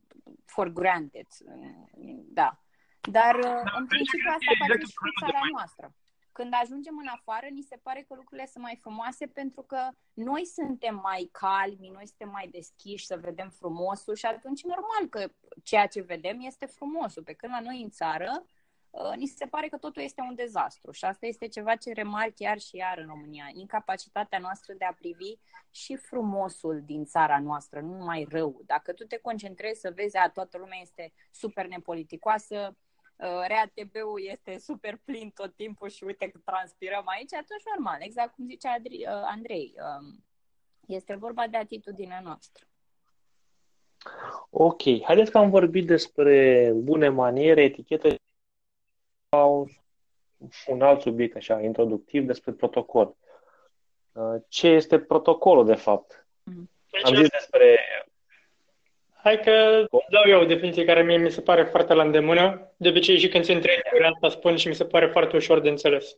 for 0.45 0.67
granted. 0.67 1.27
Da. 2.39 2.59
Dar, 3.01 3.35
uh, 3.35 3.71
în 3.79 3.85
principiu, 3.87 4.29
asta 4.29 4.51
face 4.59 4.85
și 4.85 4.95
cu 4.95 5.25
țara 5.25 5.39
noastră. 5.51 5.93
Când 6.37 6.53
ajungem 6.61 6.97
în 6.97 7.07
afară, 7.07 7.47
ni 7.51 7.61
se 7.61 7.79
pare 7.83 8.01
că 8.07 8.13
lucrurile 8.15 8.47
sunt 8.47 8.63
mai 8.63 8.77
frumoase 8.81 9.27
pentru 9.27 9.61
că 9.61 9.89
noi 10.13 10.45
suntem 10.45 10.95
mai 10.95 11.29
calmi, 11.31 11.89
noi 11.93 12.07
suntem 12.07 12.29
mai 12.29 12.47
deschiși 12.47 13.05
să 13.05 13.17
vedem 13.17 13.49
frumosul 13.49 14.15
și 14.15 14.25
atunci 14.25 14.63
normal 14.63 15.07
că 15.09 15.31
ceea 15.63 15.87
ce 15.87 16.01
vedem 16.01 16.39
este 16.39 16.65
frumosul. 16.65 17.23
Pe 17.23 17.33
când 17.33 17.51
la 17.51 17.59
noi 17.59 17.81
în 17.81 17.89
țară, 17.89 18.45
Uh, 18.89 19.13
ni 19.15 19.25
se 19.25 19.45
pare 19.45 19.67
că 19.67 19.77
totul 19.77 20.01
este 20.01 20.21
un 20.21 20.35
dezastru 20.35 20.91
și 20.91 21.05
asta 21.05 21.25
este 21.25 21.47
ceva 21.47 21.75
ce 21.75 21.93
remarc 21.93 22.35
chiar 22.35 22.59
și 22.59 22.75
iar 22.75 22.97
în 22.97 23.07
România. 23.07 23.49
Incapacitatea 23.53 24.39
noastră 24.39 24.73
de 24.77 24.85
a 24.85 24.93
privi 24.93 25.33
și 25.71 25.95
frumosul 25.95 26.81
din 26.85 27.05
țara 27.05 27.39
noastră, 27.39 27.79
nu 27.79 27.97
numai 27.97 28.27
rău. 28.29 28.61
Dacă 28.65 28.93
tu 28.93 29.03
te 29.03 29.17
concentrezi 29.17 29.79
să 29.79 29.91
vezi, 29.95 30.17
a, 30.17 30.29
toată 30.29 30.57
lumea 30.57 30.79
este 30.81 31.13
super 31.31 31.67
nepoliticoasă, 31.67 32.67
uh, 32.69 32.86
RATB-ul 33.17 34.21
este 34.23 34.57
super 34.57 34.99
plin 35.05 35.31
tot 35.35 35.55
timpul 35.55 35.89
și 35.89 36.03
uite 36.03 36.29
că 36.29 36.39
transpirăm 36.45 37.03
aici, 37.07 37.33
atunci 37.33 37.63
normal, 37.75 37.97
exact 38.01 38.33
cum 38.33 38.45
zicea 38.45 38.75
uh, 38.83 39.05
Andrei, 39.07 39.73
um, 39.77 40.23
este 40.87 41.15
vorba 41.15 41.47
de 41.47 41.57
atitudinea 41.57 42.19
noastră. 42.19 42.65
Ok, 44.49 44.81
haideți 45.03 45.31
că 45.31 45.37
am 45.37 45.49
vorbit 45.49 45.87
despre 45.87 46.71
bune 46.75 47.09
maniere, 47.09 47.63
etichete 47.63 48.19
un, 49.29 49.67
un 50.67 50.81
alt 50.81 51.01
subiect 51.01 51.35
așa 51.35 51.61
introductiv 51.61 52.25
despre 52.25 52.51
protocol. 52.51 53.15
Uh, 54.11 54.35
ce 54.47 54.67
este 54.67 54.99
protocolul, 54.99 55.65
de 55.65 55.75
fapt? 55.75 56.27
Deci, 56.43 57.03
Am 57.03 57.15
zis 57.15 57.29
despre... 57.29 57.77
Hai 59.23 59.39
că 59.39 59.85
dau 60.09 60.23
eu 60.27 60.41
o 60.41 60.45
definiție 60.45 60.85
care 60.85 61.03
mie 61.03 61.17
mi 61.17 61.31
se 61.31 61.41
pare 61.41 61.63
foarte 61.63 61.93
la 61.93 62.03
îndemână. 62.03 62.71
De 62.77 62.89
obicei 62.89 63.17
și 63.17 63.27
când 63.27 63.43
se 63.43 63.53
întreb 63.53 63.75
asta 64.13 64.29
spun 64.29 64.55
și 64.55 64.67
mi 64.67 64.75
se 64.75 64.85
pare 64.85 65.05
foarte 65.07 65.35
ușor 65.35 65.59
de 65.59 65.69
înțeles. 65.69 66.17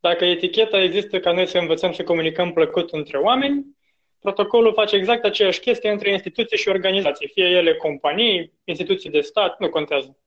Dacă 0.00 0.24
eticheta 0.24 0.82
există 0.82 1.20
ca 1.20 1.32
noi 1.32 1.46
să 1.46 1.58
învățăm 1.58 1.92
să 1.92 2.02
comunicăm 2.02 2.52
plăcut 2.52 2.90
între 2.90 3.18
oameni, 3.18 3.64
protocolul 4.20 4.72
face 4.72 4.96
exact 4.96 5.24
aceeași 5.24 5.60
chestie 5.60 5.90
între 5.90 6.10
instituții 6.10 6.58
și 6.58 6.68
organizații, 6.68 7.30
fie 7.34 7.44
ele 7.44 7.74
companii, 7.74 8.52
instituții 8.64 9.10
de 9.10 9.20
stat, 9.20 9.58
nu 9.58 9.68
contează. 9.68 10.18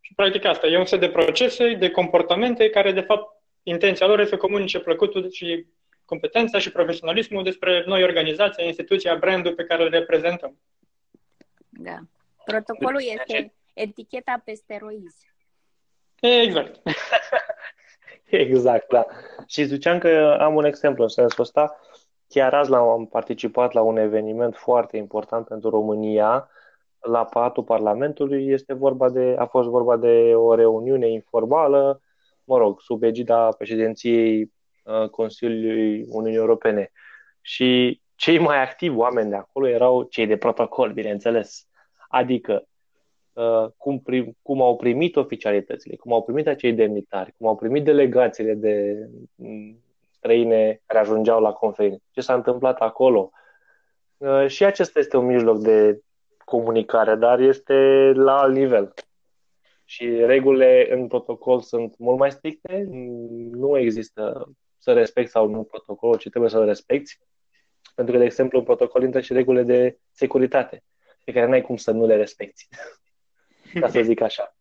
Și 0.00 0.14
practic 0.14 0.44
asta, 0.44 0.66
e 0.66 0.78
un 0.78 0.84
set 0.84 1.00
de 1.00 1.08
procese, 1.08 1.74
de 1.74 1.90
comportamente 1.90 2.70
care, 2.70 2.92
de 2.92 3.00
fapt, 3.00 3.42
intenția 3.62 4.06
lor 4.06 4.18
este 4.18 4.34
să 4.34 4.40
comunice 4.40 4.78
plăcutul 4.78 5.30
și 5.30 5.66
competența 6.04 6.58
și 6.58 6.72
profesionalismul 6.72 7.42
despre 7.42 7.82
noi 7.86 8.02
organizația, 8.02 8.64
instituția, 8.64 9.14
brandul 9.14 9.54
pe 9.54 9.64
care 9.64 9.82
îl 9.82 9.90
reprezentăm. 9.90 10.58
Da. 11.78 11.98
Protocolul 12.44 13.00
este 13.02 13.54
eticheta 13.74 14.42
pe 14.44 14.52
steroizi. 14.52 15.30
Exact. 16.20 16.80
exact, 18.24 18.88
da. 18.88 19.06
Și 19.46 19.64
ziceam 19.64 19.98
că 19.98 20.36
am 20.40 20.54
un 20.54 20.64
exemplu 20.64 21.02
în 21.02 21.08
sensul 21.08 21.42
ăsta. 21.42 21.80
Chiar 22.28 22.54
azi 22.54 22.74
am 22.74 23.06
participat 23.06 23.72
la 23.72 23.82
un 23.82 23.96
eveniment 23.96 24.56
foarte 24.56 24.96
important 24.96 25.46
pentru 25.46 25.70
România, 25.70 26.50
la 26.98 27.24
Palatul 27.24 27.62
Parlamentului 27.62 28.48
este 28.48 28.72
vorba 28.72 29.10
de, 29.10 29.34
a 29.38 29.46
fost 29.46 29.68
vorba 29.68 29.96
de 29.96 30.34
o 30.34 30.54
reuniune 30.54 31.10
informală, 31.10 32.00
mă 32.44 32.58
rog, 32.58 32.80
sub 32.80 33.02
egida 33.02 33.48
președinției 33.48 34.52
uh, 34.82 35.08
Consiliului 35.08 36.06
Uniunii 36.08 36.38
Europene. 36.38 36.92
Și 37.40 38.00
cei 38.16 38.38
mai 38.38 38.62
activi 38.62 38.96
oameni 38.96 39.30
de 39.30 39.36
acolo 39.36 39.68
erau 39.68 40.02
cei 40.02 40.26
de 40.26 40.36
protocol, 40.36 40.92
bineînțeles. 40.92 41.66
Adică 42.08 42.66
uh, 43.32 43.66
cum, 43.76 44.00
prim, 44.00 44.36
cum 44.42 44.62
au 44.62 44.76
primit 44.76 45.16
oficialitățile, 45.16 45.96
cum 45.96 46.12
au 46.12 46.22
primit 46.22 46.46
acei 46.46 46.72
demnitari, 46.72 47.34
cum 47.38 47.46
au 47.46 47.56
primit 47.56 47.84
delegațiile 47.84 48.54
de 48.54 49.06
mm, 49.34 49.78
străine 50.10 50.82
care 50.86 50.98
ajungeau 50.98 51.40
la 51.40 51.52
conferințe, 51.52 52.02
ce 52.10 52.20
s-a 52.20 52.34
întâmplat 52.34 52.78
acolo. 52.78 53.30
Uh, 54.16 54.46
și 54.46 54.64
acesta 54.64 54.98
este 54.98 55.16
un 55.16 55.26
mijloc 55.26 55.58
de 55.58 56.00
comunicare, 56.44 57.14
dar 57.14 57.40
este 57.40 57.74
la 58.14 58.38
alt 58.38 58.54
nivel. 58.54 58.94
Și 59.84 60.24
regulile 60.24 60.86
în 60.90 61.06
protocol 61.06 61.60
sunt 61.60 61.98
mult 61.98 62.18
mai 62.18 62.30
stricte, 62.30 62.86
nu 63.50 63.78
există 63.78 64.48
să 64.78 64.92
respecti 64.92 65.30
sau 65.30 65.48
nu 65.48 65.62
protocolul, 65.62 66.16
ci 66.16 66.28
trebuie 66.28 66.50
să-l 66.50 66.64
respecti. 66.64 67.18
Pentru 67.96 68.14
că, 68.14 68.20
de 68.20 68.26
exemplu, 68.26 68.58
în 68.58 68.64
protocol 68.64 69.02
intră 69.02 69.20
și 69.20 69.32
regulile 69.32 69.62
de 69.62 69.98
securitate, 70.10 70.84
pe 71.24 71.32
care 71.32 71.46
n-ai 71.46 71.62
cum 71.62 71.76
să 71.76 71.90
nu 71.90 72.06
le 72.06 72.16
respecti. 72.16 72.66
Ca 73.80 73.88
să 73.88 74.00
zic 74.02 74.20
așa. 74.20 74.56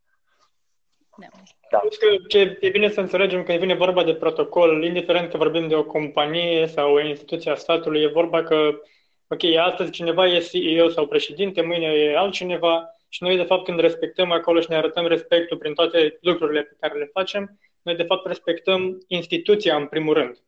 Da. 1.17 1.27
da. 1.71 1.77
Că 1.77 2.15
ce 2.27 2.57
e 2.61 2.69
bine 2.69 2.89
să 2.89 2.99
înțelegem 2.99 3.43
că 3.43 3.53
vine 3.53 3.75
vorba 3.75 4.03
de 4.03 4.15
protocol, 4.15 4.83
indiferent 4.83 5.29
că 5.29 5.37
vorbim 5.37 5.67
de 5.67 5.75
o 5.75 5.85
companie 5.85 6.67
sau 6.67 6.93
o 6.93 6.99
instituție 6.99 7.51
a 7.51 7.55
statului, 7.55 8.01
e 8.01 8.07
vorba 8.07 8.43
că 8.43 8.79
ok, 9.27 9.43
astăzi 9.43 9.91
cineva 9.91 10.27
e 10.27 10.39
CEO 10.39 10.89
sau 10.89 11.07
președinte, 11.07 11.61
mâine 11.61 11.85
e 11.85 12.17
altcineva 12.17 12.89
și 13.09 13.23
noi, 13.23 13.35
de 13.35 13.43
fapt, 13.43 13.65
când 13.65 13.79
respectăm 13.79 14.31
acolo 14.31 14.59
și 14.59 14.69
ne 14.69 14.75
arătăm 14.75 15.07
respectul 15.07 15.57
prin 15.57 15.73
toate 15.73 16.17
lucrurile 16.21 16.61
pe 16.61 16.75
care 16.79 16.99
le 16.99 17.09
facem, 17.13 17.59
noi, 17.81 17.95
de 17.95 18.03
fapt, 18.03 18.25
respectăm 18.27 19.03
instituția, 19.07 19.75
în 19.75 19.87
primul 19.87 20.13
rând. 20.13 20.44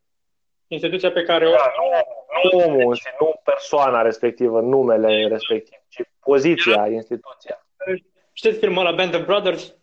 Instituția 0.68 1.12
pe 1.12 1.24
care 1.24 1.48
o... 1.48 1.52
Da, 1.52 1.74
nu, 2.44 2.60
nu 2.60 2.66
omul, 2.66 2.96
și 2.96 3.08
nu 3.20 3.42
persoana 3.44 4.02
respectivă, 4.02 4.62
numele 4.62 5.28
respectiv, 5.28 5.78
ci 5.90 6.02
poziția, 6.20 6.88
instituția. 6.88 7.66
Știți 8.34 8.60
filmul 8.60 8.84
la 8.84 8.92
Band 8.92 9.16
of 9.16 9.26
Brothers? 9.26 9.76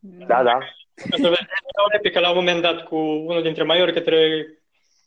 Da, 0.00 0.42
da. 0.42 0.58
Să 0.94 2.20
la 2.20 2.28
un 2.28 2.36
moment 2.36 2.62
dat 2.62 2.82
cu 2.82 2.96
unul 2.96 3.42
dintre 3.42 3.62
maiori 3.62 3.92
către 3.92 4.46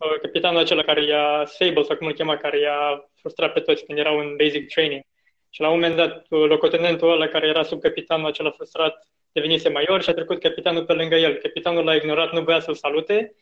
Uh, 0.01 0.19
capitanul 0.21 0.59
acela 0.59 0.81
care 0.81 1.05
i-a, 1.05 1.45
Sable 1.45 1.83
sau 1.83 1.95
cum 1.95 2.07
îl 2.07 2.13
chema, 2.13 2.37
care 2.37 2.59
i-a 2.59 3.09
frustrat 3.15 3.53
pe 3.53 3.59
toți 3.59 3.85
când 3.85 3.99
erau 3.99 4.17
în 4.17 4.35
basic 4.35 4.73
training. 4.73 5.01
Și 5.49 5.61
la 5.61 5.67
un 5.67 5.73
moment 5.73 5.95
dat, 5.95 6.25
uh, 6.29 6.47
locotenentul 6.47 7.11
ăla 7.11 7.27
care 7.27 7.47
era 7.47 7.63
sub 7.63 7.81
capitanul 7.81 8.27
acela 8.27 8.49
frustrat 8.49 9.07
devenise 9.31 9.69
major 9.69 10.01
și 10.01 10.09
a 10.09 10.13
trecut 10.13 10.39
capitanul 10.39 10.85
pe 10.85 10.93
lângă 10.93 11.15
el. 11.15 11.33
Capitanul 11.33 11.83
l-a 11.83 11.95
ignorat, 11.95 12.31
nu 12.31 12.41
voia 12.41 12.59
să-l 12.59 12.73
salute. 12.73 13.35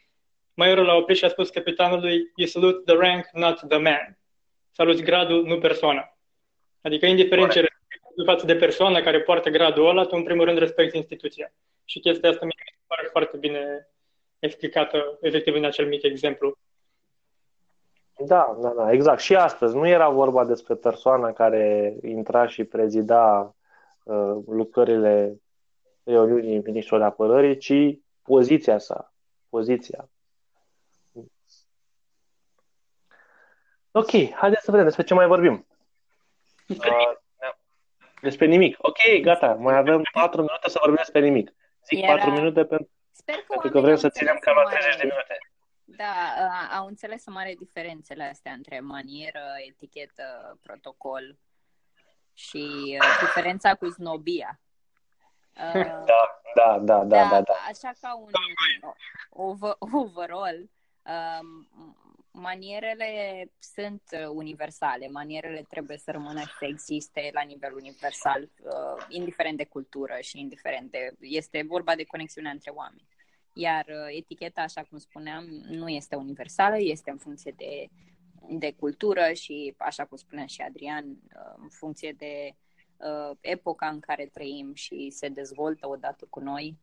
Majorul 0.59 0.85
l-a 0.85 0.95
oprit 0.95 1.17
și 1.17 1.25
a 1.25 1.29
spus 1.29 1.49
capitanului, 1.49 2.31
you 2.35 2.47
salute 2.47 2.81
the 2.85 2.95
rank, 2.95 3.29
not 3.33 3.67
the 3.67 3.77
man. 3.77 4.17
Saluți 4.71 5.03
gradul, 5.03 5.45
nu 5.45 5.57
persoana. 5.59 6.17
Adică, 6.81 7.05
indiferent 7.05 7.47
Corect. 7.47 7.67
ce 8.17 8.23
față 8.25 8.45
de 8.45 8.55
persoana 8.55 9.01
care 9.01 9.21
poartă 9.21 9.49
gradul 9.49 9.87
ăla, 9.87 10.05
tu 10.05 10.15
în 10.15 10.23
primul 10.23 10.45
rând 10.45 10.57
respecti 10.57 10.97
instituția. 10.97 11.51
Și 11.85 11.99
chestia 11.99 12.29
asta 12.29 12.45
mi 12.45 12.53
se 12.57 12.75
pare 12.87 13.07
foarte 13.11 13.37
bine 13.37 13.87
explicată, 14.39 15.17
efectiv, 15.21 15.53
în 15.53 15.65
acel 15.65 15.87
mic 15.87 16.03
exemplu. 16.03 16.57
Da, 18.25 18.57
da, 18.61 18.69
da, 18.69 18.91
exact. 18.91 19.19
Și 19.19 19.35
astăzi 19.35 19.75
nu 19.75 19.87
era 19.87 20.09
vorba 20.09 20.45
despre 20.45 20.75
persoana 20.75 21.33
care 21.33 21.95
intra 22.03 22.47
și 22.47 22.63
prezida 22.63 23.55
uh, 24.03 24.35
lucrările 24.47 25.41
reuniunii 26.03 26.61
ministrului 26.65 27.05
apărării, 27.05 27.57
ci 27.57 27.99
poziția 28.21 28.77
sa, 28.77 29.13
poziția. 29.49 30.09
Ok, 33.91 34.33
haideți 34.33 34.63
să 34.63 34.71
vedem 34.71 34.85
despre 34.85 35.03
ce 35.03 35.13
mai 35.13 35.27
vorbim. 35.27 35.67
Uh, 36.67 36.77
despre 38.21 38.45
nimic. 38.45 38.75
Ok, 38.79 38.97
gata, 39.21 39.53
mai 39.53 39.77
avem 39.77 40.01
4 40.11 40.41
minute 40.41 40.69
să 40.69 40.77
vorbim 40.79 40.97
despre 40.97 41.19
nimic. 41.19 41.53
Zic 41.85 42.03
Era... 42.03 42.15
4 42.15 42.31
minute 42.31 42.65
pentru, 42.65 42.89
Sper 43.11 43.35
că, 43.35 43.43
pentru 43.49 43.69
că 43.69 43.79
vrem 43.79 43.95
să 43.95 44.09
ținem 44.09 44.37
cam 44.39 44.55
la 44.55 44.69
30 44.69 44.95
de 44.95 45.03
minute. 45.03 45.37
Da, 45.83 46.13
au 46.77 46.85
înțeles 46.85 47.23
o 47.25 47.31
mare 47.31 47.55
diferențele 47.59 48.23
astea 48.23 48.51
între 48.51 48.79
manieră, 48.79 49.41
etichetă, 49.67 50.57
protocol 50.63 51.37
și 52.33 52.97
uh, 53.01 53.17
diferența 53.19 53.75
cu 53.75 53.89
snobia. 53.89 54.59
Uh, 55.53 55.83
da, 55.83 56.41
da, 56.55 56.79
da, 56.79 57.03
da, 57.03 57.27
da, 57.29 57.41
da. 57.41 57.53
Așa 57.69 57.91
ca 58.01 58.15
un 58.15 58.29
over, 59.29 59.75
overall, 59.79 60.69
um, 61.01 61.67
manierele 62.31 63.51
sunt 63.59 64.03
universale, 64.33 65.07
manierele 65.07 65.65
trebuie 65.69 65.97
să 65.97 66.11
rămână 66.11 66.39
și 66.39 66.53
să 66.59 66.65
existe 66.65 67.29
la 67.33 67.41
nivel 67.41 67.73
universal, 67.73 68.41
uh, 68.41 69.05
indiferent 69.07 69.57
de 69.57 69.65
cultură 69.65 70.17
și 70.21 70.39
indiferent 70.39 70.91
de... 70.91 71.15
Este 71.19 71.63
vorba 71.67 71.95
de 71.95 72.03
conexiunea 72.03 72.51
între 72.51 72.71
oameni. 72.71 73.07
Iar 73.53 73.85
uh, 73.85 74.17
eticheta, 74.17 74.61
așa 74.61 74.83
cum 74.89 74.97
spuneam, 74.97 75.45
nu 75.67 75.89
este 75.89 76.15
universală, 76.15 76.75
este 76.79 77.09
în 77.09 77.17
funcție 77.17 77.53
de, 77.57 77.87
de 78.49 78.73
cultură 78.73 79.33
și, 79.33 79.73
așa 79.77 80.05
cum 80.05 80.17
spunea 80.17 80.45
și 80.45 80.61
Adrian, 80.61 81.05
uh, 81.09 81.53
în 81.61 81.69
funcție 81.69 82.11
de 82.11 82.55
uh, 82.97 83.37
epoca 83.41 83.87
în 83.87 83.99
care 83.99 84.25
trăim 84.25 84.73
și 84.73 85.09
se 85.09 85.27
dezvoltă 85.27 85.87
odată 85.87 86.27
cu 86.29 86.39
noi. 86.39 86.77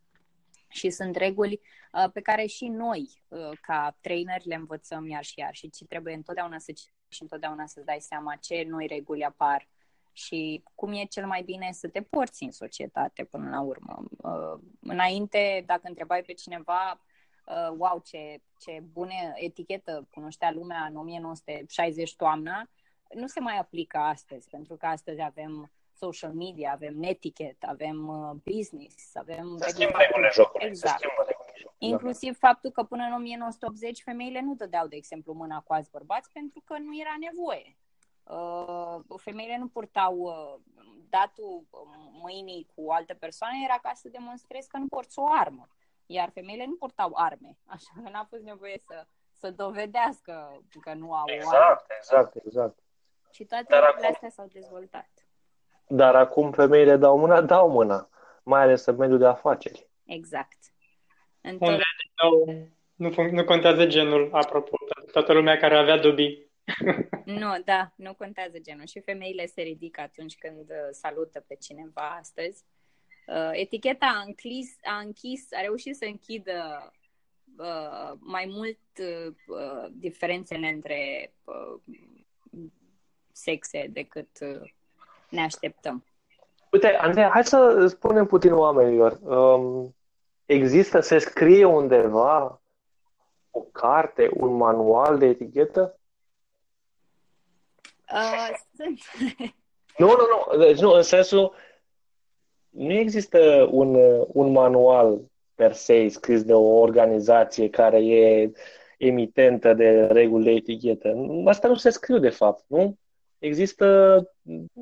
Și 0.76 0.90
sunt 0.90 1.16
reguli 1.16 1.60
uh, 1.92 2.10
pe 2.12 2.20
care 2.20 2.46
și 2.46 2.68
noi, 2.68 3.22
uh, 3.28 3.50
ca 3.60 3.96
trainer, 4.00 4.40
le 4.44 4.54
învățăm 4.54 5.08
iar 5.08 5.24
și 5.24 5.38
iar 5.38 5.54
și 5.54 5.70
ci 5.70 5.84
trebuie 5.88 6.14
întotdeauna 6.14 6.58
să 6.58 6.72
și 7.08 7.22
întotdeauna 7.22 7.66
să-ți 7.66 7.86
dai 7.86 8.00
seama 8.00 8.36
ce 8.36 8.64
noi 8.68 8.86
reguli 8.86 9.24
apar 9.24 9.68
și 10.12 10.62
cum 10.74 10.92
e 10.92 11.04
cel 11.04 11.26
mai 11.26 11.42
bine 11.42 11.72
să 11.72 11.88
te 11.88 12.02
porți 12.02 12.42
în 12.42 12.50
societate 12.50 13.24
până 13.24 13.50
la 13.50 13.60
urmă. 13.60 14.04
Uh, 14.16 14.60
înainte, 14.80 15.62
dacă 15.66 15.82
întrebai 15.84 16.22
pe 16.22 16.32
cineva, 16.32 17.00
uh, 17.46 17.74
wow, 17.76 18.02
ce, 18.04 18.40
ce 18.58 18.82
bună 18.92 19.12
etichetă 19.34 20.08
cunoștea 20.10 20.50
lumea 20.50 20.86
în 20.90 20.96
1960 20.96 22.16
toamna, 22.16 22.70
nu 23.14 23.26
se 23.26 23.40
mai 23.40 23.58
aplică 23.58 23.98
astăzi, 23.98 24.48
pentru 24.48 24.76
că 24.76 24.86
astăzi 24.86 25.20
avem 25.20 25.70
social 25.96 26.32
media, 26.32 26.72
avem 26.72 26.94
netiquet, 26.96 27.56
avem 27.64 28.08
uh, 28.08 28.54
business, 28.54 29.14
avem... 29.14 29.56
Se 29.60 29.70
schimbă 29.70 29.98
regulile 29.98 30.30
jocului. 30.32 30.66
Exact. 30.66 31.04
Inclusiv 31.78 32.38
da. 32.38 32.48
faptul 32.48 32.70
că 32.70 32.82
până 32.82 33.04
în 33.04 33.12
1980 33.12 34.02
femeile 34.02 34.40
nu 34.40 34.54
dădeau, 34.54 34.86
de 34.86 34.96
exemplu, 34.96 35.32
mâna 35.32 35.60
cu 35.60 35.72
alți 35.72 35.90
bărbați 35.90 36.30
pentru 36.32 36.62
că 36.64 36.78
nu 36.78 36.98
era 36.98 37.14
nevoie. 37.20 37.76
Uh, 38.22 39.20
femeile 39.20 39.56
nu 39.56 39.68
purtau 39.68 40.16
uh, 40.16 40.54
datul 41.08 41.64
mâinii 42.22 42.68
cu 42.74 42.90
alte 42.90 43.14
persoane, 43.14 43.56
era 43.64 43.78
ca 43.82 43.92
să 43.94 44.08
demonstrezi 44.08 44.68
că 44.68 44.76
nu 44.76 44.86
porți 44.86 45.18
o 45.18 45.26
armă. 45.30 45.68
Iar 46.06 46.30
femeile 46.30 46.66
nu 46.66 46.74
purtau 46.74 47.10
arme, 47.14 47.58
așa 47.74 47.92
că 48.02 48.10
n-a 48.10 48.24
fost 48.24 48.42
nevoie 48.42 48.82
să, 48.86 49.06
să 49.32 49.50
dovedească 49.50 50.62
că 50.80 50.94
nu 50.94 51.14
au 51.14 51.24
exact, 51.26 51.52
o 51.52 51.56
armă. 51.56 51.80
Exact, 51.98 52.36
exact. 52.36 52.78
Și 53.30 53.44
toate 53.44 53.74
lucrurile 53.74 54.06
acum... 54.06 54.10
astea 54.12 54.28
s-au 54.28 54.46
dezvoltat. 54.52 55.08
Dar 55.88 56.14
acum 56.14 56.52
femeile 56.52 56.96
dau 56.96 57.18
mâna, 57.18 57.40
dau 57.40 57.70
mâna, 57.70 58.08
mai 58.42 58.62
ales 58.62 58.84
în 58.84 58.96
mediul 58.96 59.18
de 59.18 59.26
afaceri. 59.26 59.86
Exact. 60.04 60.58
Unde 61.42 61.82
nu, 62.22 63.10
nu, 63.10 63.30
nu 63.30 63.44
contează 63.44 63.86
genul, 63.86 64.28
apropo, 64.32 64.76
toată 65.12 65.32
lumea 65.32 65.56
care 65.56 65.76
avea 65.76 65.98
dubii 65.98 66.46
nu, 67.24 67.62
da, 67.64 67.92
nu 67.96 68.14
contează 68.14 68.58
genul. 68.58 68.86
Și 68.86 69.00
femeile 69.00 69.46
se 69.46 69.62
ridică 69.62 70.00
atunci 70.00 70.36
când 70.38 70.70
uh, 70.70 70.88
salută 70.90 71.44
pe 71.48 71.56
cineva 71.60 72.16
astăzi. 72.18 72.64
Uh, 73.26 73.50
eticheta 73.52 74.06
a 74.06 74.22
închis, 74.26 74.76
a 74.82 74.98
închis, 74.98 75.52
a 75.52 75.60
reușit 75.60 75.96
să 75.96 76.04
închidă 76.04 76.92
uh, 77.56 78.18
mai 78.18 78.46
mult 78.48 78.78
uh, 78.98 79.90
diferențele 79.92 80.68
între 80.68 81.32
uh, 81.44 81.80
sexe 83.32 83.86
decât 83.90 84.38
uh, 84.40 84.70
ne 85.30 85.42
așteptăm. 85.42 86.04
Uite, 86.70 86.86
Andreea, 86.86 87.28
hai 87.28 87.44
să 87.44 87.86
spunem 87.86 88.26
puțin 88.26 88.52
oamenilor. 88.52 89.18
Um, 89.22 89.94
există, 90.46 91.00
se 91.00 91.18
scrie 91.18 91.64
undeva 91.64 92.60
o 93.50 93.60
carte, 93.60 94.30
un 94.32 94.56
manual 94.56 95.18
de 95.18 95.26
etichetă? 95.26 95.98
Uh, 98.12 98.50
sunt. 98.76 99.00
nu, 99.98 100.06
nu, 100.06 100.16
nu. 100.16 100.58
Deci 100.58 100.80
nu, 100.80 100.90
în 100.90 101.02
sensul, 101.02 101.54
nu 102.68 102.92
există 102.92 103.68
un, 103.70 103.94
un 104.26 104.52
manual 104.52 105.20
per 105.54 105.72
se 105.72 106.08
scris 106.08 106.42
de 106.42 106.52
o 106.52 106.80
organizație 106.80 107.70
care 107.70 108.04
e 108.04 108.52
emitentă 108.98 109.74
de 109.74 110.06
reguli 110.06 110.44
de 110.44 110.50
etichetă. 110.50 111.14
Asta 111.44 111.68
nu 111.68 111.74
se 111.74 111.90
scriu, 111.90 112.18
de 112.18 112.28
fapt, 112.28 112.64
nu? 112.66 112.98
Există, 113.46 113.86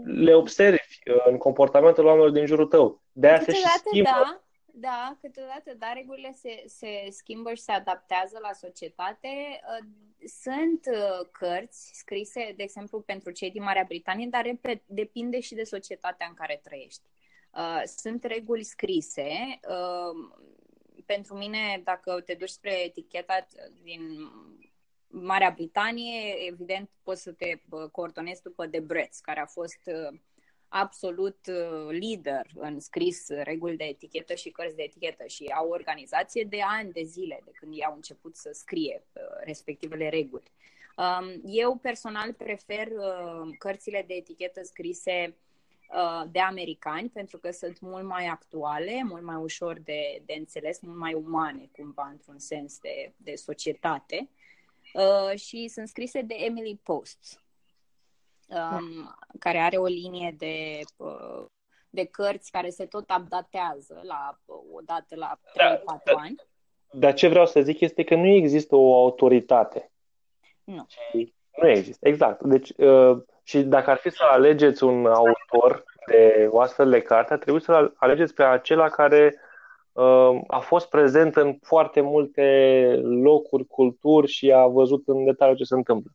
le 0.05 0.35
observi 0.35 0.99
în 1.25 1.37
comportamentul 1.37 2.05
oamenilor 2.05 2.33
din 2.33 2.47
jurul 2.47 2.67
tău. 2.67 3.03
De 3.13 3.27
aia 3.27 3.41
se 3.41 3.53
și 3.53 3.63
schimbă. 3.67 4.11
Da, 4.11 4.45
da, 4.77 5.17
câteodată, 5.21 5.75
da, 5.79 5.93
regulile 5.93 6.33
se, 6.33 6.63
se 6.67 7.07
schimbă 7.11 7.55
și 7.55 7.63
se 7.63 7.73
adaptează 7.73 8.39
la 8.43 8.53
societate. 8.53 9.29
Uh, 9.29 9.87
sunt 10.43 10.87
uh, 10.91 11.29
cărți 11.33 11.91
scrise, 11.93 12.53
de 12.57 12.63
exemplu, 12.63 13.01
pentru 13.01 13.31
cei 13.31 13.51
din 13.51 13.63
Marea 13.63 13.85
Britanie, 13.89 14.27
dar 14.31 14.45
repet, 14.45 14.83
depinde 14.87 15.41
și 15.41 15.55
de 15.55 15.65
societatea 15.65 16.27
în 16.29 16.35
care 16.35 16.61
trăiești. 16.63 17.03
Uh, 17.51 17.83
sunt 17.85 18.25
reguli 18.25 18.63
scrise. 18.63 19.61
Pentru 21.07 21.37
mine, 21.37 21.81
dacă 21.85 22.21
te 22.21 22.35
duci 22.35 22.49
spre 22.49 22.85
eticheta 22.85 23.47
din 23.83 24.01
Marea 25.21 25.51
Britanie, 25.51 26.47
evident, 26.49 26.91
poți 27.03 27.23
să 27.23 27.33
te 27.33 27.59
coordonezi 27.93 28.43
după 28.43 28.67
Debreț, 28.67 29.19
care 29.19 29.41
a 29.41 29.47
fost 29.47 29.91
absolut 30.77 31.39
uh, 31.47 31.89
lider 31.91 32.47
în 32.55 32.81
scris 32.81 33.29
reguli 33.29 33.77
de 33.77 33.85
etichetă 33.85 34.35
și 34.35 34.51
cărți 34.51 34.77
de 34.77 34.83
etichetă 34.83 35.27
și 35.27 35.45
au 35.55 35.69
o 35.69 35.73
organizație 35.73 36.45
de 36.45 36.59
ani 36.79 36.93
de 36.93 37.03
zile 37.03 37.41
de 37.45 37.51
când 37.55 37.73
ei 37.73 37.85
au 37.85 37.95
început 37.95 38.37
să 38.37 38.51
scrie 38.53 39.03
uh, 39.13 39.23
respectivele 39.45 40.09
reguli. 40.09 40.53
Um, 40.97 41.41
eu 41.45 41.77
personal 41.77 42.33
prefer 42.33 42.87
uh, 42.87 43.55
cărțile 43.59 44.05
de 44.07 44.15
etichetă 44.15 44.61
scrise 44.63 45.37
de 46.31 46.41
americani 46.41 47.09
pentru 47.09 47.39
că 47.39 47.51
sunt 47.51 47.81
mult 47.81 48.05
mai 48.05 48.27
actuale, 48.27 49.03
mult 49.03 49.23
mai 49.23 49.37
ușor 49.37 49.79
de, 49.79 50.23
de 50.25 50.35
înțeles, 50.39 50.81
mult 50.81 50.99
mai 50.99 51.15
umane 51.15 51.69
cumva 51.77 52.09
într-un 52.11 52.39
sens 52.39 52.79
de, 52.79 53.13
de 53.17 53.35
societate 53.35 54.29
și 55.35 55.69
sunt 55.69 55.89
scrise 55.89 56.21
de 56.21 56.35
Emily 56.35 56.81
Post 56.83 57.45
um, 58.49 59.15
care 59.39 59.59
are 59.59 59.77
o 59.77 59.87
linie 59.87 60.35
de, 60.39 60.79
uh, 60.97 61.45
de 61.91 62.05
cărți 62.05 62.51
care 62.51 62.71
se 62.71 62.87
tot 62.87 63.11
updatează 63.19 64.01
la, 64.03 64.39
o 64.47 64.81
dată 64.85 65.17
la 65.17 65.39
3-4 65.39 65.45
da, 65.55 66.01
da, 66.05 66.13
ani. 66.17 66.37
Dar 66.93 67.15
ce 67.15 67.29
vreau 67.29 67.47
să 67.47 67.61
zic 67.61 67.81
este 67.81 68.05
că 68.05 68.15
nu 68.15 68.27
există 68.27 68.77
o 68.77 68.95
autoritate. 68.95 69.91
Nu. 70.65 70.87
Nu 71.63 71.69
există, 71.69 72.09
exact. 72.09 72.43
Deci, 72.43 72.71
uh, 72.77 73.23
și 73.43 73.63
dacă 73.63 73.91
ar 73.91 73.97
fi 73.97 74.11
să 74.11 74.25
alegeți 74.31 74.85
un 74.85 75.07
autor 75.07 75.85
de 76.07 76.49
o 76.51 76.61
astfel 76.61 76.91
de 76.91 77.01
carte, 77.03 77.37
trebuie 77.37 77.63
să 77.63 77.93
alegeți 77.97 78.35
pe 78.35 78.43
acela 78.43 78.89
care 78.89 79.35
uh, 79.35 79.44
a 80.47 80.59
fost 80.59 80.89
prezent 80.89 81.37
în 81.37 81.59
foarte 81.63 82.01
multe 82.01 82.43
locuri, 83.03 83.67
culturi 83.67 84.31
și 84.31 84.53
a 84.53 84.67
văzut 84.67 85.09
în 85.09 85.25
detaliu 85.25 85.55
ce 85.55 85.65
se 85.65 85.75
întâmplă. 85.75 86.11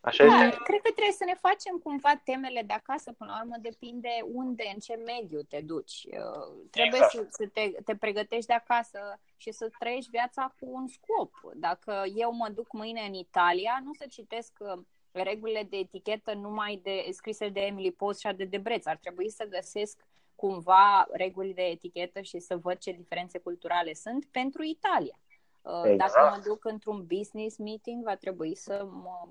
Așa 0.00 0.24
da, 0.26 0.44
este? 0.44 0.58
cred 0.62 0.80
că 0.80 0.90
trebuie 0.90 1.12
să 1.12 1.24
ne 1.26 1.34
facem 1.34 1.78
cumva 1.82 2.20
temele 2.24 2.62
de 2.66 2.72
acasă, 2.72 3.12
până 3.18 3.30
la 3.34 3.40
urmă 3.42 3.56
depinde 3.60 4.08
unde, 4.32 4.70
în 4.74 4.80
ce 4.80 4.94
mediu 4.94 5.40
te 5.42 5.60
duci. 5.60 6.06
Uh, 6.10 6.68
trebuie 6.70 7.00
exact. 7.04 7.12
să, 7.12 7.26
să 7.28 7.46
te, 7.52 7.70
te 7.84 7.96
pregătești 7.96 8.46
de 8.46 8.52
acasă 8.52 9.20
și 9.36 9.50
să 9.50 9.70
trăiești 9.78 10.10
viața 10.10 10.54
cu 10.60 10.66
un 10.70 10.86
scop. 10.86 11.32
Dacă 11.54 12.04
eu 12.14 12.32
mă 12.32 12.48
duc 12.54 12.72
mâine 12.72 13.00
în 13.06 13.14
Italia, 13.14 13.80
nu 13.84 13.92
să 13.92 14.04
citesc 14.08 14.52
uh, 14.58 14.78
regulile 15.12 15.66
de 15.70 15.76
etichetă 15.76 16.34
numai 16.34 16.80
de 16.82 17.06
scrise 17.10 17.48
de 17.48 17.60
Emily 17.60 17.92
Post 17.92 18.20
și 18.20 18.28
de 18.36 18.44
Debreț. 18.44 18.86
Ar 18.86 18.96
trebui 18.96 19.30
să 19.30 19.44
găsesc 19.48 20.06
cumva 20.40 21.06
reguli 21.10 21.54
de 21.54 21.62
etichetă 21.62 22.20
și 22.20 22.38
să 22.38 22.56
văd 22.56 22.76
ce 22.76 22.90
diferențe 22.90 23.38
culturale 23.38 23.92
sunt 23.94 24.24
pentru 24.30 24.62
Italia. 24.62 25.18
Uh, 25.62 25.82
exact. 25.84 26.12
Dacă 26.12 26.34
mă 26.34 26.42
duc 26.44 26.64
într-un 26.64 27.06
business 27.06 27.56
meeting, 27.56 28.04
va 28.04 28.16
trebui 28.16 28.54
să 28.54 28.86
mă, 28.90 29.28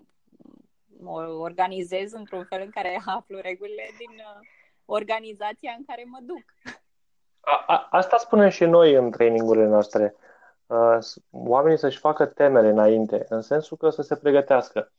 mă 0.99 1.27
organizez 1.27 2.11
într-un 2.11 2.43
fel 2.43 2.61
în 2.61 2.69
care 2.69 3.01
aflu 3.17 3.39
regulile 3.41 3.83
din 3.97 4.15
uh, 4.15 4.47
organizația 4.85 5.73
în 5.77 5.83
care 5.87 6.03
mă 6.05 6.17
duc. 6.21 6.45
A, 7.39 7.63
a, 7.67 7.87
asta 7.91 8.17
spunem 8.17 8.49
și 8.49 8.65
noi 8.65 8.93
în 8.93 9.11
trainingurile 9.11 9.65
noastre. 9.65 10.15
Uh, 10.65 10.97
oamenii 11.31 11.77
să-și 11.77 11.99
facă 11.99 12.25
temele 12.25 12.69
înainte, 12.69 13.25
în 13.29 13.41
sensul 13.41 13.77
că 13.77 13.89
să 13.89 14.01
se 14.01 14.15
pregătească. 14.15 14.91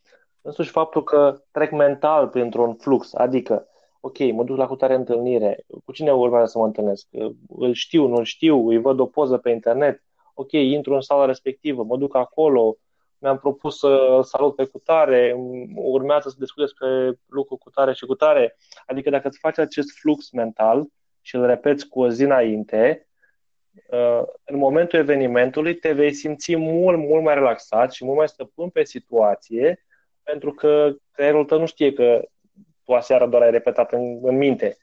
Însuși 0.43 0.71
faptul 0.71 1.05
că 1.05 1.43
trec 1.51 1.71
mental 1.71 2.29
printr-un 2.29 2.75
flux, 2.75 3.15
adică, 3.15 3.69
ok, 4.01 4.19
mă 4.19 4.45
duc 4.45 4.57
la 4.57 4.67
cutare 4.67 4.95
întâlnire, 4.95 5.65
cu 5.85 5.93
cine 5.93 6.13
urmează 6.13 6.47
să 6.47 6.59
mă 6.59 6.65
întâlnesc? 6.65 7.07
Îl 7.49 7.73
știu, 7.73 8.07
nu-l 8.07 8.25
știu, 8.25 8.69
îi 8.69 8.79
văd 8.79 8.99
o 8.99 9.07
poză 9.07 9.37
pe 9.37 9.51
internet, 9.51 10.03
ok, 10.35 10.53
intru 10.53 10.95
în 10.95 11.01
sala 11.01 11.25
respectivă, 11.25 11.85
mă 11.85 11.97
duc 11.97 12.15
acolo, 12.15 12.77
mi-am 13.19 13.39
propus 13.39 13.79
să 13.79 14.21
salut 14.23 14.55
pe 14.55 14.65
cutare, 14.65 15.37
urmează 15.75 16.29
să 16.29 16.37
discut 16.39 16.63
despre 16.65 17.19
lucru 17.27 17.57
cu 17.57 17.71
tare 17.71 17.93
și 17.93 18.07
cu 18.07 18.15
tare. 18.15 18.57
Adică 18.87 19.11
dacă 19.11 19.29
îți 19.29 19.39
faci 19.39 19.59
acest 19.59 19.99
flux 19.99 20.31
mental 20.31 20.87
și 21.21 21.35
îl 21.35 21.47
repeți 21.47 21.89
cu 21.89 22.01
o 22.01 22.09
zi 22.09 22.23
înainte, 22.23 23.09
uh, 23.91 24.23
în 24.45 24.57
momentul 24.57 24.99
evenimentului 24.99 25.75
te 25.75 25.93
vei 25.93 26.13
simți 26.13 26.57
mult, 26.57 26.99
mult 26.99 27.23
mai 27.23 27.35
relaxat 27.35 27.93
și 27.93 28.05
mult 28.05 28.17
mai 28.17 28.29
stăpân 28.29 28.69
pe 28.69 28.85
situație, 28.85 29.85
pentru 30.23 30.53
că 30.53 30.95
creierul 31.13 31.45
tău 31.45 31.59
nu 31.59 31.67
știe 31.67 31.93
că 31.93 32.29
tu 32.89 32.95
aseară 32.95 33.27
doar 33.27 33.43
ai 33.43 33.51
repetat 33.51 33.93
în, 33.93 34.19
în 34.23 34.37
minte 34.37 34.77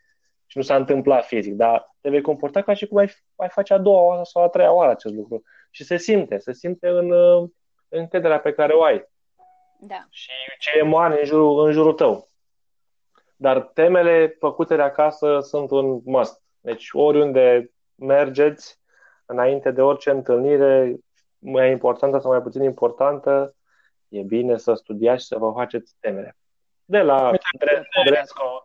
și 0.46 0.58
nu 0.58 0.64
s-a 0.64 0.76
întâmplat 0.76 1.26
fizic, 1.26 1.54
dar 1.54 1.96
te 2.02 2.10
vei 2.10 2.22
comporta 2.22 2.62
ca 2.62 2.74
și 2.74 2.88
cum 2.88 2.98
ai, 2.98 3.12
ai 3.36 3.50
face 3.50 3.74
a 3.74 3.78
doua 3.78 4.02
oară 4.02 4.24
sau 4.24 4.44
a 4.44 4.48
treia 4.48 4.72
oară 4.72 4.92
acest 4.92 5.14
lucru. 5.14 5.44
Și 5.72 5.84
se 5.84 5.98
simte, 5.98 6.38
se 6.38 6.54
simte 6.54 6.88
în, 6.88 7.12
uh, 7.12 7.50
încrederea 7.90 8.40
pe 8.40 8.54
care 8.54 8.74
o 8.74 8.84
ai. 8.84 9.10
Da. 9.80 10.06
Și 10.10 10.32
ce 10.60 10.78
emane 10.78 11.16
în 11.20 11.26
jurul, 11.26 11.66
în 11.66 11.72
jurul 11.72 11.94
tău. 11.94 12.30
Dar 13.36 13.62
temele 13.62 14.36
făcute 14.40 14.76
de 14.76 14.82
acasă 14.82 15.40
sunt 15.40 15.72
un 15.72 16.02
must. 16.04 16.42
Deci 16.60 16.90
oriunde 16.92 17.72
mergeți, 17.96 18.80
înainte 19.26 19.72
de 19.72 19.82
orice 19.82 20.10
întâlnire, 20.10 20.96
mai 21.38 21.72
importantă 21.72 22.20
sau 22.20 22.32
mai 22.32 22.42
puțin 22.42 22.64
importantă, 22.64 23.56
e 24.08 24.22
bine 24.22 24.58
să 24.58 24.74
studiați 24.74 25.22
și 25.22 25.28
să 25.28 25.38
vă 25.38 25.52
faceți 25.56 25.96
temele. 26.00 26.38
De 26.86 27.02
la 27.02 27.32
dress 28.06 28.32
code, 28.32 28.64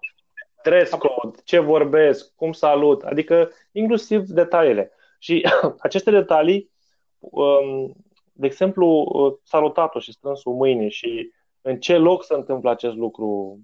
dress 0.62 0.94
code, 0.94 1.38
ce 1.44 1.58
vorbesc, 1.58 2.34
cum 2.34 2.52
salut, 2.52 3.02
adică 3.02 3.50
inclusiv 3.72 4.20
detaliile. 4.20 4.92
Și 5.18 5.48
aceste 5.78 6.10
detalii 6.10 6.70
um, 7.18 7.94
de 8.40 8.46
exemplu, 8.46 8.86
uh, 8.86 9.34
salutatul 9.42 10.00
și 10.00 10.12
strânsul 10.12 10.54
mâinii 10.54 10.90
și 10.90 11.32
în 11.60 11.80
ce 11.80 11.96
loc 11.96 12.24
se 12.24 12.34
întâmplă 12.34 12.70
acest 12.70 12.96
lucru, 12.96 13.58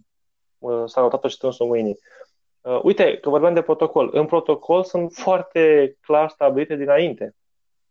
uh, 0.59 0.83
salutatul 0.85 1.29
și 1.29 1.37
strânsul 1.37 1.67
mâinii. 1.67 1.99
Uh, 2.61 2.81
uite, 2.83 3.19
că 3.19 3.29
vorbeam 3.29 3.55
de 3.55 3.63
protocol. 3.63 4.11
În 4.13 4.27
protocol 4.27 4.85
sunt 4.85 5.13
foarte 5.13 5.97
clar 6.01 6.29
stabilite 6.29 6.77
dinainte 6.77 7.35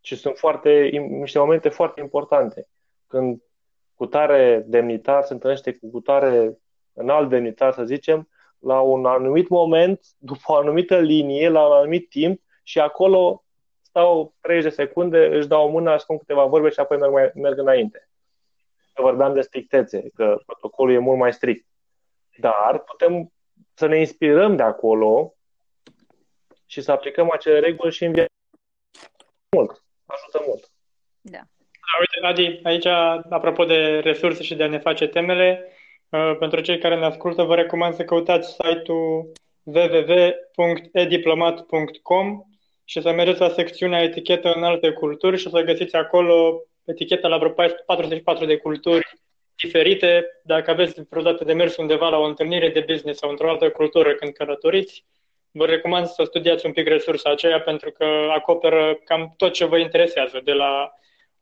și 0.02 0.16
sunt 0.16 0.38
foarte, 0.38 0.90
niște 1.10 1.40
momente 1.40 1.70
foarte 1.70 2.02
importante. 2.02 2.68
Când 3.08 3.42
cu 3.96 4.06
tare 4.06 4.64
demnitar 4.68 5.24
se 5.24 5.34
întâlnește 5.34 5.74
cu 5.74 5.90
cu 5.92 6.00
tare 6.00 6.58
înalt 6.94 7.30
demnitar, 7.30 7.74
să 7.74 7.84
zicem, 7.84 8.30
la 8.60 8.80
un 8.80 9.06
anumit 9.06 9.50
moment, 9.50 10.06
după 10.18 10.42
o 10.46 10.56
anumită 10.56 11.00
linie, 11.00 11.50
la 11.50 11.68
un 11.68 11.72
anumit 11.72 12.10
timp 12.10 12.42
și 12.64 12.80
acolo 12.80 13.44
stau 13.82 14.36
30 14.42 14.70
de 14.70 14.84
secunde, 14.84 15.26
își 15.26 15.48
dau 15.48 15.68
o 15.68 15.70
mână, 15.72 15.98
spun 15.98 16.18
câteva 16.18 16.46
vorbe 16.46 16.70
și 16.70 16.80
apoi 16.80 16.98
merg, 16.98 17.12
mai, 17.12 17.32
merg 17.34 17.58
înainte. 17.58 18.10
Că 18.94 19.02
vorbeam 19.02 19.34
de 19.34 19.42
strictețe, 19.42 20.10
că 20.14 20.42
protocolul 20.46 20.94
e 20.94 20.98
mult 20.98 21.18
mai 21.18 21.34
strict. 21.34 21.66
Dar 22.38 22.80
putem 22.80 23.32
să 23.74 23.86
ne 23.86 24.00
inspirăm 24.00 24.56
de 24.56 24.64
acolo 24.64 25.36
și 26.66 26.82
să 26.82 26.92
aplicăm 26.92 27.32
acele 27.32 27.60
reguli 27.60 27.92
și 27.92 28.06
în 28.06 28.12
viață. 28.12 28.32
Mult. 29.56 29.84
Ajută 30.06 30.44
mult. 30.48 30.72
Da. 31.22 31.42
Da 31.92 31.98
uite, 32.00 32.20
Adi, 32.28 32.60
aici, 32.64 32.86
apropo 33.30 33.66
de 33.66 34.00
resurse 34.00 34.44
și 34.44 34.56
de 34.56 34.64
a 34.64 34.68
ne 34.68 34.78
face 34.78 35.08
temele, 35.08 35.72
uh, 36.10 36.36
pentru 36.40 36.62
cei 36.62 36.78
care 36.78 36.96
ne 36.96 37.06
ascultă, 37.06 37.44
vă 37.44 37.56
recomand 37.56 37.94
să 37.94 38.04
căutați 38.04 38.52
site-ul 38.52 39.32
www.ediplomat.com 39.64 42.44
și 42.86 43.02
să 43.02 43.12
mergeți 43.12 43.40
la 43.40 43.50
secțiunea 43.50 44.02
etichetă 44.02 44.54
în 44.54 44.64
alte 44.64 44.92
culturi 44.92 45.38
și 45.38 45.48
o 45.48 45.50
să 45.50 45.62
găsiți 45.62 45.96
acolo 45.96 46.64
eticheta 46.86 47.28
la 47.28 47.38
vreo 47.38 47.54
44 47.86 48.46
de 48.46 48.58
culturi 48.58 49.08
diferite. 49.56 50.26
Dacă 50.44 50.72
aveți 50.72 51.02
vreodată 51.10 51.44
de 51.44 51.54
mers 51.54 51.78
undeva 51.78 52.10
la 52.10 52.18
o 52.18 52.24
întâlnire 52.24 52.70
de 52.70 52.86
business 52.88 53.20
sau 53.20 53.30
într-o 53.30 53.50
altă 53.50 53.70
cultură 53.70 54.14
când 54.14 54.34
călătoriți, 54.34 55.06
vă 55.52 55.66
recomand 55.66 56.08
să 56.08 56.24
studiați 56.24 56.66
un 56.66 56.72
pic 56.72 56.88
resursa 56.88 57.30
aceea 57.30 57.62
pentru 57.62 57.92
că 57.92 58.06
acoperă 58.36 59.00
cam 59.04 59.34
tot 59.38 59.54
ce 59.54 59.66
vă 59.66 59.78
interesează, 59.78 60.42
de 60.44 60.54
la 60.54 60.94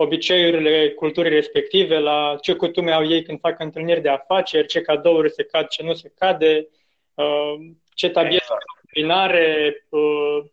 obiceiurile 0.03 0.89
culturii 0.89 1.31
respective, 1.31 1.97
la 1.97 2.37
ce 2.41 2.53
cutume 2.53 2.91
au 2.91 3.09
ei 3.09 3.23
când 3.23 3.39
fac 3.39 3.59
întâlniri 3.59 4.01
de 4.01 4.09
afaceri, 4.09 4.67
ce 4.67 4.81
cadouri 4.81 5.31
se 5.31 5.43
cad, 5.43 5.67
ce 5.67 5.83
nu 5.83 5.93
se 5.93 6.13
cade, 6.17 6.67
uh, 7.13 7.55
ce 7.93 8.09
tabiere 8.09 8.35
exact. 8.35 8.63
culinare, 8.91 9.75
uh, 9.89 10.43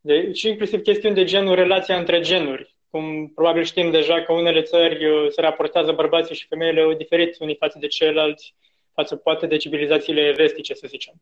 de, 0.00 0.32
și 0.32 0.48
inclusiv 0.48 0.82
chestiuni 0.82 1.14
de 1.14 1.24
genul 1.24 1.54
relația 1.54 1.98
între 1.98 2.20
genuri. 2.20 2.74
Cum 2.90 3.32
probabil 3.34 3.64
știm 3.64 3.90
deja 3.90 4.22
că 4.22 4.32
unele 4.32 4.62
țări 4.62 5.06
uh, 5.06 5.26
se 5.28 5.40
raportează 5.40 5.92
bărbații 5.92 6.34
și 6.34 6.46
femeile 6.46 6.94
diferit 6.94 7.36
unii 7.38 7.56
față 7.56 7.78
de 7.80 7.86
ceilalți, 7.86 8.54
față 8.94 9.16
poate 9.16 9.46
de 9.46 9.56
civilizațiile 9.56 10.32
vestice, 10.32 10.74
să 10.74 10.86
zicem. 10.88 11.14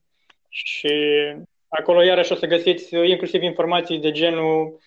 Și 0.49 0.93
acolo 1.69 2.03
iarăși 2.03 2.33
o 2.33 2.35
să 2.35 2.47
găsiți 2.47 2.95
uh, 2.95 3.09
inclusiv 3.09 3.43
informații 3.43 3.99
de 3.99 4.11
genul 4.11 4.79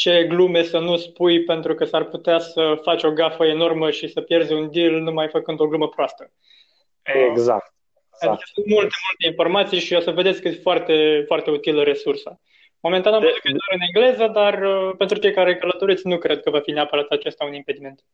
ce 0.00 0.24
glume 0.24 0.62
să 0.62 0.78
nu 0.78 0.96
spui 0.96 1.44
pentru 1.44 1.74
că 1.74 1.84
s-ar 1.84 2.04
putea 2.04 2.38
să 2.38 2.78
faci 2.82 3.02
o 3.02 3.12
gafă 3.12 3.44
enormă 3.44 3.90
și 3.90 4.08
să 4.08 4.20
pierzi 4.20 4.52
un 4.52 4.70
deal 4.72 5.00
numai 5.00 5.28
făcând 5.28 5.60
o 5.60 5.66
glumă 5.66 5.88
proastă. 5.88 6.32
Exact. 7.02 7.74
Adică 8.10 8.20
exact. 8.20 8.40
sunt 8.54 8.66
multe, 8.66 8.94
multe 9.08 9.26
informații 9.26 9.78
și 9.78 9.94
o 9.94 10.00
să 10.00 10.10
vedeți 10.10 10.40
că 10.40 10.48
e 10.48 10.58
foarte, 10.62 11.24
foarte 11.26 11.50
utilă 11.50 11.82
resursa. 11.82 12.40
Momentan 12.80 13.14
am 13.14 13.20
văzut 13.20 13.38
că 13.38 13.48
e 13.48 13.50
doar 13.50 13.78
în 13.78 13.80
engleză, 13.80 14.26
dar 14.32 14.62
uh, 14.62 14.94
pentru 14.98 15.18
cei 15.18 15.32
care 15.32 15.56
călătoriți 15.56 16.06
nu 16.06 16.18
cred 16.18 16.42
că 16.42 16.50
va 16.50 16.60
fi 16.60 16.70
neapărat 16.70 17.08
acesta 17.08 17.44
un 17.44 17.54
impediment. 17.54 18.04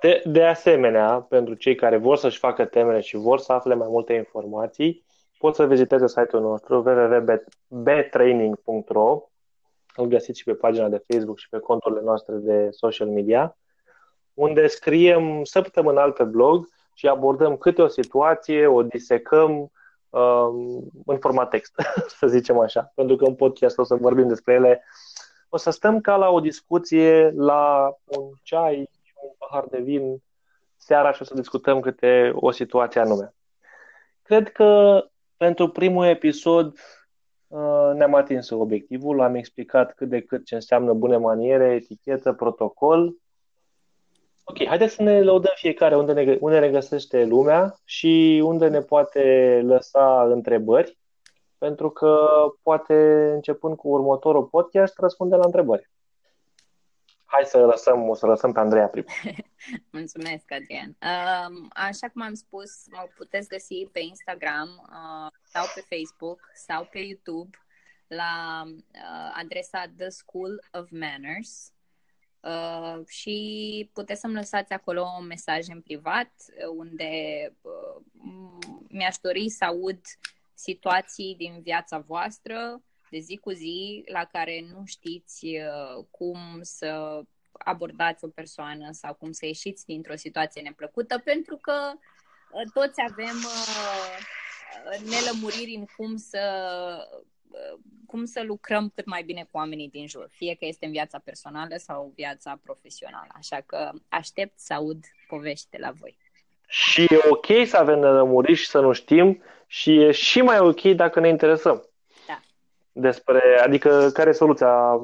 De, 0.00 0.22
de 0.24 0.44
asemenea, 0.44 1.26
pentru 1.28 1.54
cei 1.54 1.74
care 1.74 1.96
vor 1.96 2.16
să-și 2.16 2.38
facă 2.38 2.64
temele 2.64 3.00
și 3.00 3.16
vor 3.16 3.38
să 3.38 3.52
afle 3.52 3.74
mai 3.74 3.88
multe 3.90 4.12
informații, 4.12 5.04
pot 5.38 5.54
să 5.54 5.66
viziteze 5.66 6.08
site-ul 6.08 6.42
nostru 6.42 6.76
www.btraining.ro 6.76 9.22
Îl 9.96 10.06
găsiți 10.06 10.38
și 10.38 10.44
pe 10.44 10.54
pagina 10.54 10.88
de 10.88 11.04
Facebook 11.08 11.38
și 11.38 11.48
pe 11.48 11.58
conturile 11.58 12.00
noastre 12.00 12.34
de 12.34 12.70
social 12.70 13.08
media, 13.08 13.56
unde 14.34 14.66
scriem 14.66 15.44
săptămânal 15.44 16.12
pe 16.12 16.24
blog 16.24 16.68
și 16.94 17.08
abordăm 17.08 17.56
câte 17.56 17.82
o 17.82 17.88
situație, 17.88 18.66
o 18.66 18.82
disecăm, 18.82 19.70
Um, 20.16 20.90
în 21.06 21.18
format 21.18 21.48
text, 21.48 21.74
să 22.18 22.26
zicem 22.26 22.58
așa, 22.58 22.92
pentru 22.94 23.16
că 23.16 23.24
în 23.24 23.34
podcast 23.34 23.78
o 23.78 23.84
să 23.84 23.94
vorbim 23.94 24.28
despre 24.28 24.54
ele. 24.54 24.84
O 25.48 25.56
să 25.56 25.70
stăm 25.70 26.00
ca 26.00 26.16
la 26.16 26.28
o 26.28 26.40
discuție 26.40 27.30
la 27.30 27.94
un 28.04 28.30
ceai 28.42 28.90
și 29.02 29.12
un 29.22 29.30
pahar 29.38 29.64
de 29.70 29.80
vin 29.80 30.22
seara 30.76 31.12
și 31.12 31.22
o 31.22 31.24
să 31.24 31.34
discutăm 31.34 31.80
câte 31.80 32.32
o 32.34 32.50
situație 32.50 33.00
anume. 33.00 33.34
Cred 34.22 34.52
că 34.52 35.02
pentru 35.36 35.68
primul 35.68 36.04
episod 36.04 36.66
uh, 36.66 36.80
ne-am 37.94 38.14
atins 38.14 38.50
obiectivul, 38.50 39.20
am 39.20 39.34
explicat 39.34 39.94
cât 39.94 40.08
de 40.08 40.20
cât 40.20 40.44
ce 40.44 40.54
înseamnă 40.54 40.92
bune 40.92 41.16
maniere, 41.16 41.74
etichetă, 41.74 42.32
protocol 42.32 43.14
Ok, 44.48 44.66
haideți 44.66 44.94
să 44.94 45.02
ne 45.02 45.22
lăudăm 45.22 45.52
fiecare 45.54 45.96
unde 45.96 46.12
ne, 46.12 46.36
unde 46.40 46.58
ne 46.58 46.70
găsește 46.70 47.24
lumea 47.24 47.74
și 47.84 48.42
unde 48.44 48.68
ne 48.68 48.80
poate 48.80 49.60
lăsa 49.64 50.22
întrebări, 50.30 50.98
pentru 51.58 51.90
că 51.90 52.26
poate 52.62 53.30
începând 53.34 53.76
cu 53.76 53.88
următorul 53.88 54.44
podcast 54.44 54.98
răspunde 54.98 55.36
la 55.36 55.44
întrebări. 55.44 55.90
Hai 57.26 57.44
să 57.44 57.58
lăsăm, 57.58 58.08
o 58.08 58.14
să 58.14 58.26
lăsăm 58.26 58.52
pe 58.52 58.58
Andreea 58.58 58.88
primul. 58.88 59.10
Mulțumesc, 59.90 60.52
Adrian. 60.52 60.96
Așa 61.68 62.08
cum 62.08 62.22
am 62.22 62.34
spus, 62.34 62.86
mă 62.90 63.08
puteți 63.16 63.48
găsi 63.48 63.88
pe 63.92 64.00
Instagram 64.00 64.68
uh, 64.68 65.32
sau 65.42 65.64
pe 65.74 65.96
Facebook 65.96 66.50
sau 66.54 66.84
pe 66.84 66.98
YouTube 66.98 67.58
la 68.06 68.62
uh, 68.66 69.32
adresa 69.34 69.84
The 69.96 70.08
School 70.08 70.62
of 70.72 70.88
Manners 70.90 71.70
Uh, 72.46 73.06
și 73.06 73.90
puteți 73.92 74.20
să-mi 74.20 74.34
lăsați 74.34 74.72
acolo 74.72 75.04
un 75.18 75.26
mesaj 75.26 75.68
în 75.68 75.80
privat 75.80 76.32
unde 76.76 77.10
uh, 77.60 78.02
mi-aș 78.88 79.16
dori 79.16 79.48
să 79.48 79.64
aud 79.64 80.00
situații 80.54 81.34
din 81.38 81.60
viața 81.62 81.98
voastră 81.98 82.82
de 83.10 83.18
zi 83.18 83.36
cu 83.36 83.50
zi 83.50 84.04
la 84.06 84.24
care 84.24 84.66
nu 84.72 84.82
știți 84.84 85.46
uh, 85.46 86.04
cum 86.10 86.38
să 86.60 87.20
abordați 87.52 88.24
o 88.24 88.28
persoană 88.28 88.88
sau 88.92 89.14
cum 89.14 89.32
să 89.32 89.46
ieșiți 89.46 89.86
dintr-o 89.86 90.16
situație 90.16 90.62
neplăcută, 90.62 91.20
pentru 91.24 91.56
că 91.56 91.92
uh, 92.50 92.62
toți 92.74 93.00
avem 93.10 93.36
uh, 93.36 94.16
nelămuriri 95.10 95.74
în 95.74 95.84
cum 95.96 96.16
să 96.16 96.40
cum 98.06 98.24
să 98.24 98.42
lucrăm 98.42 98.92
cât 98.94 99.06
mai 99.06 99.22
bine 99.22 99.42
cu 99.42 99.56
oamenii 99.56 99.88
din 99.88 100.06
jur, 100.08 100.28
fie 100.30 100.54
că 100.54 100.64
este 100.64 100.86
în 100.86 100.92
viața 100.92 101.20
personală 101.24 101.74
sau 101.76 102.12
viața 102.14 102.60
profesională. 102.64 103.28
Așa 103.36 103.62
că 103.66 103.90
aștept 104.08 104.58
să 104.58 104.74
aud 104.74 105.04
povești 105.28 105.66
de 105.70 105.76
la 105.80 105.90
voi. 106.00 106.16
Și 106.66 107.02
e 107.02 107.18
ok 107.28 107.66
să 107.66 107.76
avem 107.76 107.98
nelămuriri 107.98 108.58
și 108.58 108.66
să 108.66 108.80
nu 108.80 108.92
știm 108.92 109.42
și 109.66 110.02
e 110.02 110.10
și 110.10 110.40
mai 110.40 110.58
ok 110.58 110.80
dacă 110.82 111.20
ne 111.20 111.28
interesăm. 111.28 111.88
Da. 112.96 113.08
Despre, 113.08 113.40
adică 113.62 114.10
care 114.12 114.30
e 114.30 114.32
soluția 114.32 115.00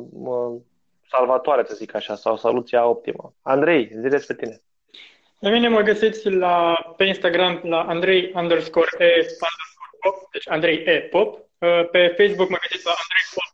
salvatoare, 1.09 1.64
să 1.66 1.74
zic 1.74 1.95
așa, 1.95 2.14
sau 2.16 2.36
soluția 2.36 2.86
optimă. 2.86 3.34
Andrei, 3.43 3.90
zi 4.01 4.09
despre 4.09 4.36
tine. 4.36 4.61
La 5.38 5.51
mine 5.51 5.68
mă 5.68 5.80
găsiți 5.80 6.30
la, 6.30 6.74
pe 6.97 7.05
Instagram 7.05 7.61
la 7.62 7.82
Andrei 7.82 8.32
underscore 8.34 8.90
e 8.99 9.05
underscore 9.05 9.97
pop, 10.01 10.30
deci 10.32 10.49
Andrei 10.49 10.76
e 10.84 11.01
pop. 11.01 11.34
Uh, 11.34 11.88
pe 11.90 12.14
Facebook 12.16 12.49
mă 12.49 12.59
găsiți 12.62 12.86
la 12.86 12.95
Andrei 13.03 13.26
pop 13.34 13.51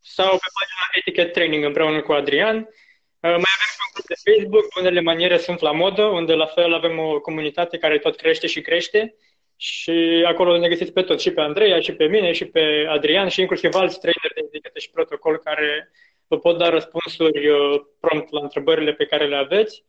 sau 0.00 0.30
pe 0.30 0.48
pagina 0.56 0.84
Etiquette 0.98 1.30
Training 1.30 1.64
împreună 1.64 2.02
cu 2.02 2.12
Adrian. 2.12 2.56
Uh, 2.56 3.36
mai 3.44 3.52
avem 3.56 3.70
un 3.84 3.90
grup 3.92 4.06
de 4.06 4.22
Facebook, 4.24 4.66
unele 4.80 5.00
maniere 5.00 5.38
sunt 5.38 5.60
la 5.60 5.72
modă, 5.72 6.02
unde 6.02 6.34
la 6.34 6.46
fel 6.46 6.74
avem 6.74 6.98
o 6.98 7.20
comunitate 7.20 7.78
care 7.78 7.98
tot 7.98 8.16
crește 8.16 8.46
și 8.46 8.60
crește 8.60 9.14
și 9.62 10.24
acolo 10.26 10.58
ne 10.58 10.68
găsiți 10.68 10.92
pe 10.92 11.02
toți, 11.02 11.22
și 11.22 11.30
pe 11.30 11.40
Andreea, 11.40 11.80
și 11.80 11.92
pe 11.92 12.04
mine, 12.04 12.32
și 12.32 12.44
pe 12.44 12.86
Adrian, 12.88 13.28
și 13.28 13.40
inclusiv 13.40 13.74
alți 13.74 13.98
traineri 13.98 14.34
de 14.34 14.40
etichetă 14.44 14.78
și 14.78 14.90
protocol 14.90 15.38
care 15.38 15.90
vă 16.26 16.38
pot 16.38 16.58
da 16.58 16.68
răspunsuri 16.68 17.48
uh, 17.48 17.80
prompt 18.00 18.32
la 18.32 18.40
întrebările 18.40 18.92
pe 18.92 19.06
care 19.06 19.26
le 19.26 19.36
aveți. 19.36 19.84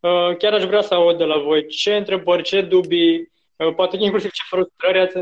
Uh, 0.00 0.36
chiar 0.36 0.52
aș 0.52 0.64
vrea 0.64 0.80
să 0.80 0.94
aud 0.94 1.18
de 1.18 1.24
la 1.24 1.38
voi 1.38 1.66
ce 1.66 1.96
întrebări, 1.96 2.42
ce 2.42 2.60
dubii, 2.60 3.32
uh, 3.56 3.74
poate 3.74 3.96
inclusiv 4.00 4.30
ce 4.30 4.42
frustrări 4.48 4.98
ați, 4.98 5.16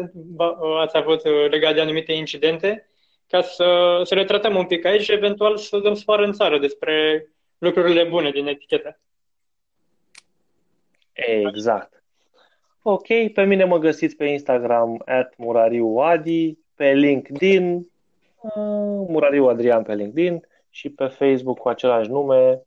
ați 0.81 0.97
avut 0.97 1.25
legat 1.51 1.75
de 1.75 1.81
anumite 1.81 2.13
incidente, 2.13 2.91
ca 3.29 3.43
să, 3.43 4.01
să 4.05 4.15
le 4.15 4.25
tratăm 4.25 4.57
un 4.57 4.67
pic 4.67 4.85
aici 4.85 5.03
și 5.03 5.13
eventual 5.13 5.57
să 5.57 5.79
dăm 5.79 5.95
sfoară 5.95 6.25
în 6.25 6.33
țară 6.33 6.59
despre 6.59 7.27
lucrurile 7.59 8.05
bune 8.05 8.31
din 8.31 8.47
etichetă. 8.47 9.01
Exact. 11.13 11.96
Ok, 12.89 13.07
pe 13.33 13.45
mine 13.45 13.65
mă 13.65 13.79
găsiți 13.79 14.17
pe 14.17 14.25
Instagram 14.25 15.03
at 15.05 15.37
murariuadi, 15.37 16.59
pe 16.75 16.93
LinkedIn, 16.93 17.77
uh, 17.77 19.07
Murariu 19.09 19.47
Adrian 19.47 19.83
pe 19.83 19.95
LinkedIn 19.95 20.47
și 20.71 20.91
pe 20.91 21.07
Facebook 21.07 21.59
cu 21.59 21.69
același 21.69 22.11
nume 22.11 22.63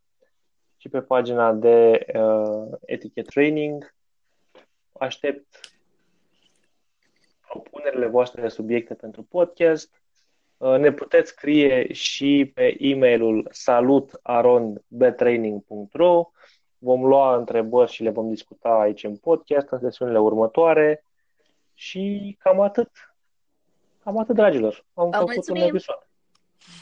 și 0.78 0.90
pe 0.90 1.02
pagina 1.02 1.54
de 1.54 2.06
uh, 2.14 2.68
etiquette 2.86 3.32
training. 3.32 3.96
Aștept 4.92 5.74
propunerile 7.50 8.08
voastre 8.08 8.42
de 8.42 8.48
subiecte 8.48 8.94
pentru 8.94 9.24
podcast. 9.24 10.02
Uh, 10.58 10.78
ne 10.78 10.92
puteți 10.92 11.30
scrie 11.30 11.94
și 11.94 12.52
pe 12.54 12.76
e-mailul 12.80 13.48
salutarondbetraining.ro 13.52 16.32
Vom 16.82 17.06
lua 17.06 17.36
întrebări 17.36 17.92
și 17.92 18.04
le 18.04 18.10
vom 18.10 18.30
discuta 18.30 18.70
aici 18.70 19.04
în 19.04 19.18
podcast, 19.18 19.70
în 19.70 19.80
sesiunile 19.80 20.20
următoare. 20.20 21.04
Și 21.74 22.36
cam 22.40 22.62
atât. 22.62 23.14
Cam 24.04 24.18
atât, 24.18 24.36
dragilor. 24.36 24.86
Am 24.94 25.10
Vă 25.10 25.18
făcut 25.18 25.34
mulțumim. 25.34 25.62
un 25.62 25.68
episod. 25.68 26.08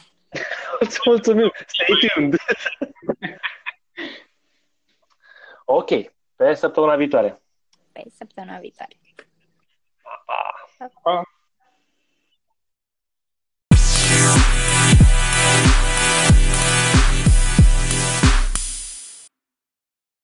Îți 0.80 0.98
mulțumim. 1.04 1.52
Stay 1.66 2.10
tuned. 2.14 2.34
ok. 5.64 5.88
Pe 6.36 6.54
săptămâna 6.54 6.96
viitoare. 6.96 7.42
Pe 7.92 8.02
săptămâna 8.14 8.58
viitoare. 8.58 8.92
Pa, 10.02 10.22
pa. 10.26 10.54
pa. 10.78 10.90
pa. 11.02 11.22